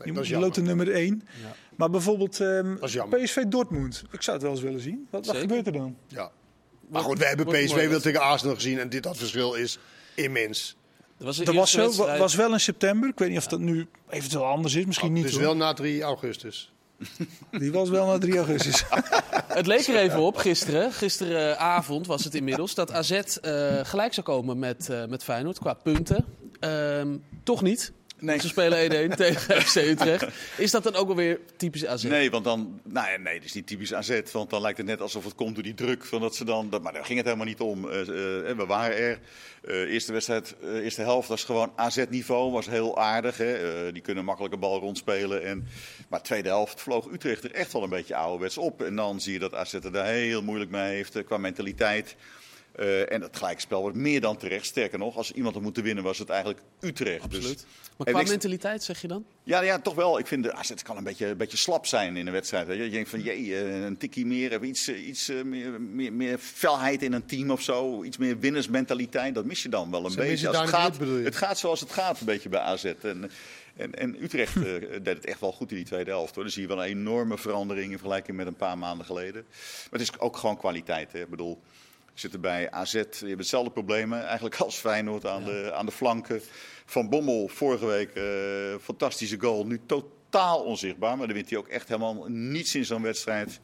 [0.04, 1.24] Nee, je je loopt de nummer 1.
[1.76, 3.20] Maar bijvoorbeeld ehm, is jammer.
[3.24, 4.04] PSV Dortmund.
[4.12, 5.08] Ik zou het wel eens willen zien.
[5.10, 5.98] Wat, wat gebeurt er dan?
[6.08, 6.32] Ja.
[6.90, 8.80] Maar goed, we hebben PSV wel tegen Arsenal gezien.
[8.80, 9.80] En dit dat verschil is
[10.16, 10.78] immens.
[11.18, 12.20] Dat was, Dat was, eerste zo, wedstrijd.
[12.20, 13.10] was wel in september.
[13.10, 14.86] Ik weet niet of dat nu eventueel anders is.
[14.86, 15.42] Misschien niet dus hoor.
[15.42, 16.72] wel na 3 augustus.
[17.52, 18.84] Die was wel na 3 augustus.
[19.58, 20.92] Het leek er even op gisteren.
[20.92, 22.76] Gisteravond was het inmiddels.
[22.76, 26.26] Dat AZ eh, gelijk zou komen met, eh, met Feyenoord qua punten.
[26.60, 27.92] Ehm, toch niet.
[28.20, 28.40] Nee.
[28.40, 30.26] Ze spelen 1-1 tegen FC Utrecht.
[30.58, 32.04] Is dat dan ook alweer typisch AZ?
[32.04, 34.22] Nee, want dan, nou ja, nee, het is niet typisch AZ.
[34.32, 36.06] Want dan lijkt het net alsof het komt door die druk.
[36.06, 37.90] Van dat ze dan, dat, maar daar ging het helemaal niet om.
[37.90, 39.20] Eh, eh, we waren er.
[39.62, 42.52] Eh, eerste wedstrijd, eerste helft was gewoon AZ-niveau.
[42.52, 43.38] Was heel aardig.
[43.38, 43.92] Hè.
[43.92, 45.44] Die kunnen makkelijk een bal rondspelen.
[45.44, 45.68] En,
[46.08, 48.82] maar tweede helft vloog Utrecht er echt wel een beetje ouderwets op.
[48.82, 52.16] En dan zie je dat AZ er daar heel moeilijk mee heeft qua mentaliteit.
[52.78, 54.66] Eh, en het gelijkspel wordt meer dan terecht.
[54.66, 57.24] Sterker nog, als iemand had moeten winnen was het eigenlijk Utrecht.
[57.24, 57.44] Absoluut.
[57.58, 57.66] Dus,
[57.98, 59.26] Maar En qua ik- mentaliteit zeg je dan?
[59.44, 60.20] ja, ja, toch wel.
[60.20, 62.68] Ik vind de AZ kan een beetje, een beetje slap zijn in een wedstrijd.
[62.68, 67.02] Je denkt van, jee, eh, een tikkie meer, iets, eh, iets meer, meer, meer felheid
[67.04, 68.04] in een team of zo.
[68.04, 69.36] Iets meer winnersmentaliteit.
[69.36, 70.48] Dat mis je dan wel een Ze missen beetje.
[70.48, 72.84] Als het, daar gaat, het gaat zoals het gaat, een beetje bij AZ.
[72.84, 73.32] En,
[73.76, 74.54] en, en Utrecht
[75.04, 76.36] deed het echt wel goed in die tweede helft.
[76.36, 76.44] Hoor.
[76.44, 79.46] Dan zie je wel een enorme verandering in vergelijking met een paar maanden geleden.
[79.90, 81.12] Maar het is ook gewoon kwaliteit.
[81.12, 81.20] Hè.
[81.20, 81.60] Ik bedoel,
[82.20, 86.42] zitten bij AZ, je hebt hetzelfde problemen eigenlijk als Feyenoord aan, de, aan de flanken.
[86.86, 91.18] Van Bommel vorige week, eh, fantastische goal, nu totaal onzichtbaar.
[91.18, 93.60] Maar dan wint hij ook echt helemaal niets in zo'n wedstrijd.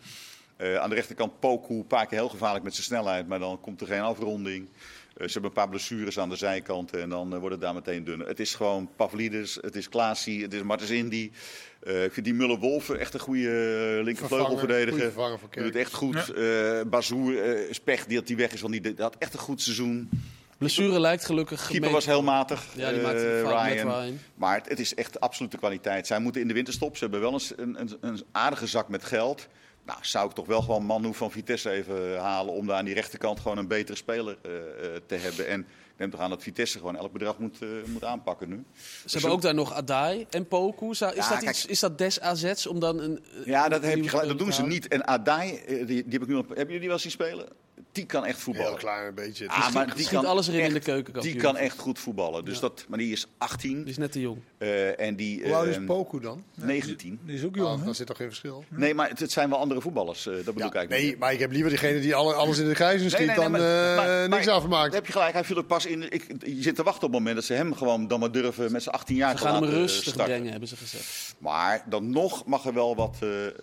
[0.57, 3.61] Eh, aan de rechterkant Poku, een paar keer heel gevaarlijk met zijn snelheid, maar dan
[3.61, 4.69] komt er geen afronding.
[5.17, 7.73] Eh, ze hebben een paar blessures aan de zijkanten en dan eh, wordt het daar
[7.73, 8.27] meteen dunner.
[8.27, 11.31] Het is gewoon Pavlidis, het is Klaasie, het is Martens Indy.
[11.79, 15.13] Eh, ik vind die Muller-Wolf echt een goede uh, linkervleugelverdediger.
[15.51, 16.33] Doet het echt goed.
[16.33, 19.33] Eh Bazoer uh, is pech die dat die weg is, want die die had echt
[19.33, 20.09] een goed seizoen.
[20.57, 22.65] Blessure lijkt gelukkig Keeper gemeen- was heel matig.
[22.75, 23.87] Ja, die maakte een fout met Ryan.
[23.87, 24.19] Ryan.
[24.35, 26.07] Maar het, het is echt absolute kwaliteit.
[26.07, 26.97] Zij moeten in de winterstop.
[26.97, 29.47] Ze hebben wel eens een, een, een aardige zak met geld.
[29.85, 32.93] Nou, zou ik toch wel gewoon Manu van Vitesse even halen om daar aan die
[32.93, 35.47] rechterkant gewoon een betere speler eh, eh, te hebben.
[35.47, 38.63] En ik neem toch aan dat Vitesse gewoon elk bedrag moet, eh, moet aanpakken nu.
[39.05, 40.89] Ze hebben ook daar nog Adai en Poku.
[40.89, 41.41] Is, Ja, dat, kijk.
[41.41, 43.23] iets, is dat des AZ's om dan een...
[43.45, 44.87] Ja, dat, heb je gelijk, dat doen ze niet.
[44.87, 47.47] En Adai, die, die heb ik nu hebben jullie die wel zien spelen?
[47.93, 48.69] Die kan echt voetballen.
[48.69, 49.47] Heel klein een beetje.
[49.47, 51.33] Ah, maar Die die kan alles erin in de keukenkampioen.
[51.33, 52.45] Die kan echt goed voetballen.
[52.45, 54.37] Dus dat, maar die is 18 Die is net te jong.
[54.57, 56.43] eh, en die Hoe oud is eh, Poku dan?
[56.55, 57.19] 19.
[57.25, 57.85] Die is ook jong, hè?
[57.85, 58.63] daar zit toch geen verschil?
[58.69, 60.27] Nee, maar het, het zijn wel andere voetballers.
[60.27, 61.01] eh, dat bedoel Ja, ik eigenlijk.
[61.01, 61.19] nee, niet.
[61.19, 63.43] maar ik heb liever diegene die alle, alles in de grijze schiet Nee, nee, nee,
[63.49, 64.85] dan maar- eh, maar- niks maar- afmaakt.
[64.85, 65.33] Daar heb je gelijk.
[65.33, 66.11] Hij viel er pas in.
[66.11, 68.71] Ik, je zit te wachten op het moment dat ze hem gewoon dan maar durven
[68.71, 70.25] met zijn 18 jaar Ze te gaan hem laten rustig starten.
[70.25, 71.35] brengen, hebben ze gezegd.
[71.37, 73.53] Maar dan nog mag er wel wat eh, eh,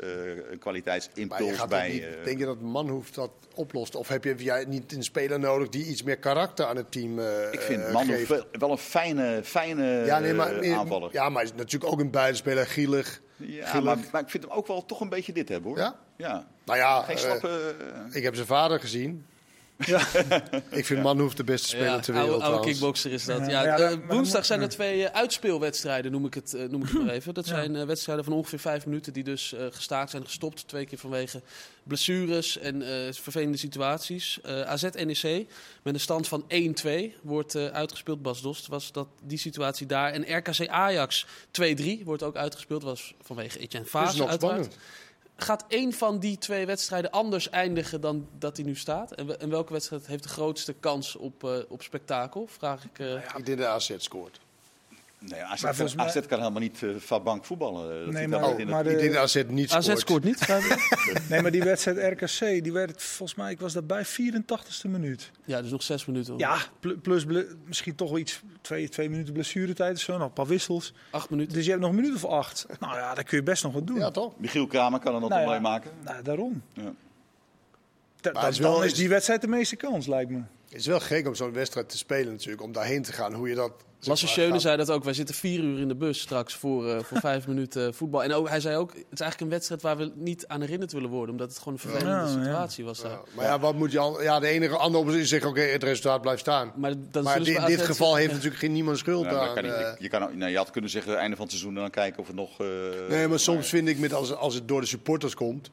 [0.59, 2.09] kwaliteitsimpuls bij.
[2.25, 3.95] denk je dat Manhoef dat oplost?
[3.95, 7.19] Of heb je jij niet een speler nodig die iets meer karakter aan het team
[7.19, 8.45] eh ik vind eh, Manu geeft?
[8.53, 11.09] wel, een fijne, fijne Ja, nee, maar, aanvaller.
[11.13, 13.21] ja, maar hij is natuurlijk ook een buitenspeler, gielig.
[13.37, 15.79] Ja, maar, maar ik vind hem ook wel toch een beetje dit hebben hoor.
[15.79, 15.97] Ja?
[16.17, 16.47] Ja.
[16.65, 17.75] Nou ja, Geen eh, slappe.
[18.11, 19.27] ik heb zijn vader gezien.
[20.71, 22.67] ik vind Manhoef de beste speler Ja, ter oude, wereld oude trouwens.
[22.67, 23.39] kickboxer is dat.
[23.41, 26.83] Ja, Ja, ja, eh, woensdag zijn er twee eh, uitspeelwedstrijden, noem ik het, eh, noem
[26.83, 27.35] ik het maar even.
[27.35, 30.69] Dat zijn eh, wedstrijden van ongeveer vijf minuten die dus eh, gestaakt zijn, gestopt.
[30.69, 31.43] Twee keer vanwege
[31.83, 34.39] blessures en eh, vervelende situaties.
[34.43, 35.47] Eh AZ-NEC
[35.83, 38.23] met een stand van 1-2 wordt eh, uitgespeeld.
[38.23, 40.13] Bas Dost was dat, die situatie daar.
[40.13, 41.27] En RKC-Ajax
[41.63, 42.83] 2-3 wordt ook uitgespeeld.
[42.83, 44.39] Was vanwege Etienne nog uiteraard.
[44.41, 44.77] spannend.
[45.43, 49.13] Gaat één van die twee wedstrijden anders eindigen dan dat hij nu staat?
[49.13, 52.47] En, we- en welke wedstrijd heeft de grootste kans op, eh, op spektakel?
[52.47, 52.99] Vraag ik.
[52.99, 54.41] eh, Ik denk dat AZ scoort.
[55.21, 57.91] Nee, AZ, Maar kan, mij- AZ kan helemaal niet uh, van bank voetballen.
[57.99, 59.89] Eh, Dat Nee, zit maar- in maar Ik de- denk dat AZ niet scoort.
[59.89, 60.47] AZ scoort niet.
[61.29, 65.31] Nee, maar die wedstrijd RKC, die werd volgens mij, ik was daarbij 84ste minuut.
[65.45, 66.39] ja, dus nog zes minuten.
[66.39, 67.25] Ja, pl- plus
[67.65, 70.93] misschien toch wel iets, twee, twee minuten blessuretijd of zo, nog een paar wissels.
[71.11, 71.53] Acht minuten.
[71.55, 72.67] Dus je hebt nog een minuut of acht.
[72.81, 73.99] Nou ja, dan kun je best nog wat doen.
[73.99, 74.33] Ja, toch?
[74.37, 75.61] Michiel Kramer kan er nog Nou wel ja.
[75.61, 75.91] mee maken.
[76.05, 76.63] Nou, daarom.
[76.73, 76.83] Ja.
[76.83, 76.93] Da-
[78.33, 80.41] Maar da- het is wel- dan is die wedstrijd de meeste kans, lijkt me.
[80.71, 82.63] Het is wel gek om zo'n wedstrijd te spelen natuurlijk.
[82.63, 83.33] Om daarheen te gaan.
[83.35, 83.73] Hoe je dat...
[84.03, 85.05] Lasse maar, Schöne zei dat ook.
[85.05, 88.23] Wij zitten vier uur in de bus straks voor, eh, voor vijf minuten voetbal.
[88.25, 90.93] En ook, hij zei ook, het is eigenlijk een wedstrijd waar we niet aan herinnerd
[90.93, 91.31] willen worden.
[91.31, 92.43] Omdat het gewoon een vervelende Ja, ja.
[92.43, 93.11] situatie was daar.
[93.11, 94.23] Ja, maar ja, wat moet je al?
[94.23, 96.73] Ja, de enige andere optie is zeggen: oké, het resultaat blijft staan.
[96.77, 99.55] Maar, dan Maar in dit geval heeft natuurlijk geen niemand schuld aan.
[99.55, 99.73] kan niet.
[99.73, 99.79] eh.
[99.79, 102.21] je, je, kan, nee, je had kunnen zeggen einde van het seizoen en dan kijken
[102.21, 102.61] of het nog.
[102.61, 102.67] eh,
[103.09, 105.71] nee, maar soms vind ik met als, als het door de supporters komt,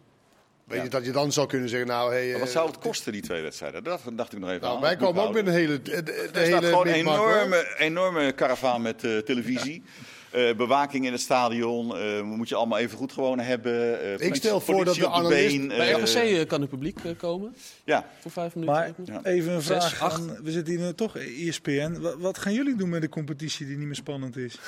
[0.67, 2.77] weet je dat je dan zou kunnen zeggen: nou, hey, Maar wat eh, zou het
[2.77, 3.83] kosten, die twee wedstrijden?
[3.83, 4.81] Dat dacht ik nog even Nou, aan.
[4.81, 8.81] wij komen ook met een hele, de, Er staat hele gewoon een enorme, enorme karavaan
[8.81, 9.83] met eh, televisie.
[10.31, 11.97] Eh, bewaking in het stadion.
[11.97, 14.01] eh, moet je allemaal even goed gewoon hebben.
[14.01, 17.55] eh, politie- stel voor dat de analist- been, Bij RKC eh, kan het publiek komen
[17.85, 18.75] Ja, voor vijf minuten.
[18.75, 19.19] Maar Ja.
[19.23, 21.97] even een vraag aan, we zitten hier nu toch, E ESPN.
[22.01, 24.55] Wat, wat gaan jullie doen met de competitie die niet meer spannend is?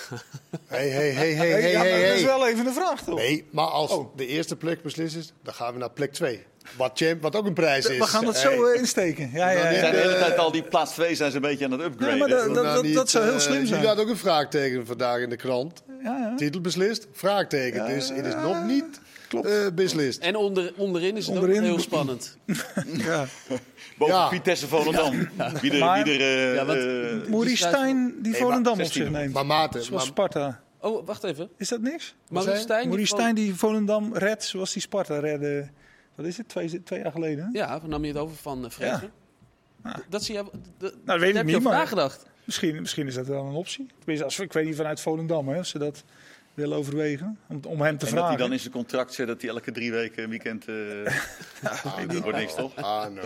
[0.67, 3.15] Hey, hey, hey, hey, hey, hey, maar dat is wel even een vraag toch?
[3.17, 4.17] Nee, maar als Oh.
[4.17, 6.45] de eerste plek beslist is, dan gaan we naar plek 2.
[6.77, 7.97] Wat, champ, wat ook een prijs is.
[7.97, 8.53] We gaan dat Hey.
[8.55, 9.29] zo eh, insteken.
[9.33, 11.65] Ja, ja, zijn de hele Eh, tijd al die plaats 2 zijn ze een beetje
[11.65, 12.13] aan het upgraden.
[12.13, 13.81] Ja, maar dat- nou niet, zou heel eh, slim zijn.
[13.81, 15.83] Je had ook een vraagteken vandaag in de krant.
[16.03, 16.35] ja, ja.
[16.35, 17.85] Titel beslist, vraagteken.
[17.87, 18.99] dus het is nog niet
[19.43, 20.21] eh, beslist.
[20.21, 22.37] En onder, onderin is het Onderin- ook heel spannend.
[23.07, 23.25] ja.
[23.97, 24.29] Boven Ja.
[24.29, 25.29] Vitesse Volendam.
[25.61, 26.79] Wie er, Maar- wie er, eh, Ja, want-
[27.41, 29.09] schrijft- Stijn die Nee, Volendam op zich 16e.
[29.11, 29.33] neemt.
[29.33, 30.61] Maar Maarten, Zoals maar, Sparta.
[30.81, 31.49] Oh, wacht even.
[31.57, 32.15] Is dat niks?
[32.29, 32.89] Maurice Stijn.
[32.91, 35.67] die Stijn die Volendam redt zoals die Sparta redde.
[36.19, 36.47] Wat is het?
[36.47, 37.43] Twee, twee jaar geleden?
[37.51, 37.59] hè?
[37.59, 39.11] Ja, dan nam je het over van uh, Vrezen.
[39.83, 39.99] Ja.
[40.09, 40.43] Dat zie je.
[40.43, 42.25] d- d- weet daar ik heb je niet, over maar- nagedacht.
[42.43, 43.87] Misschien, misschien is dat wel een optie.
[43.97, 46.03] Tenminste, als, ik weet niet vanuit Volendam hè, of ze dat
[46.53, 47.39] willen overwegen.
[47.47, 48.37] Om, om hem te en dat hij vragen.
[48.37, 50.65] dan in zijn contract zet dat hij elke drie weken een weekend...
[50.67, 50.75] eh
[52.07, 52.75] dat wordt niks, toch?
[52.75, 53.21] Ah, no.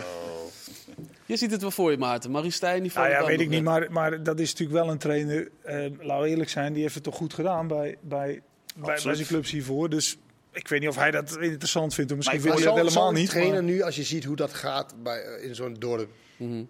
[1.26, 2.30] Je ziet het wel voor je, Maarten.
[2.30, 4.98] Maurice Stijn, die Nou ja, weet ik niet, maar, maar dat is natuurlijk wel een
[4.98, 5.50] trainer.
[5.62, 8.42] eh laten we eerlijk zijn, die heeft het toch goed gedaan bij, bij,
[8.76, 9.90] bij, bij zijn clubs hiervoor.
[9.90, 10.16] Dus
[10.54, 12.10] ik weet niet of hij dat interessant vindt.
[12.10, 13.28] Of misschien vindt hij dat helemaal niet.
[13.30, 16.10] trainer maar- nu, als je ziet hoe dat gaat bij, eh, in zo'n dorp,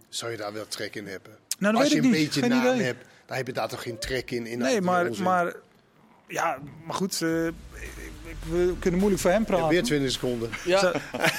[0.09, 1.32] zou je daar wel trek in hebben?
[1.59, 2.24] Nou, dat als weet je ik een niet.
[2.24, 2.85] beetje Geen naam idee.
[2.87, 4.47] hebt, dan heb je daar toch geen trek in.
[4.47, 5.24] in Nee, maar, onzin.
[5.24, 5.55] maar
[6.29, 7.18] ja, maar goed, eh,
[8.51, 9.68] we kunnen moeilijk voor hem praten.
[9.68, 10.51] Weer 20 seconden.
[10.64, 10.79] Ja.
[10.79, 10.93] Zou-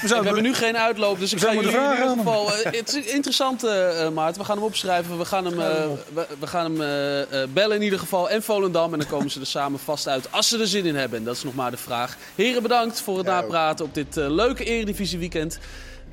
[0.04, 2.52] we hebben nu geen uitloop, dus ik ga zouden jullie in ieder geval...
[2.54, 4.40] eh, het is interessant, eh eh, Maarten.
[4.40, 5.18] We gaan hem opschrijven.
[5.18, 8.30] We gaan hem, we, we gaan hem bellen in ieder geval.
[8.30, 8.92] En Volendam.
[8.92, 11.18] En dan komen ze er samen vast uit als ze er zin in hebben.
[11.18, 12.16] En dat is nog maar de vraag.
[12.34, 15.58] Heren, bedankt voor het Ja, napraten op dit leuke Eredivisie weekend.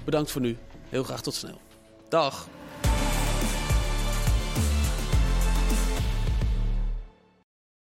[0.05, 0.57] Bedankt voor nu.
[0.89, 1.61] Heel graag tot snel.
[2.09, 2.47] Dag.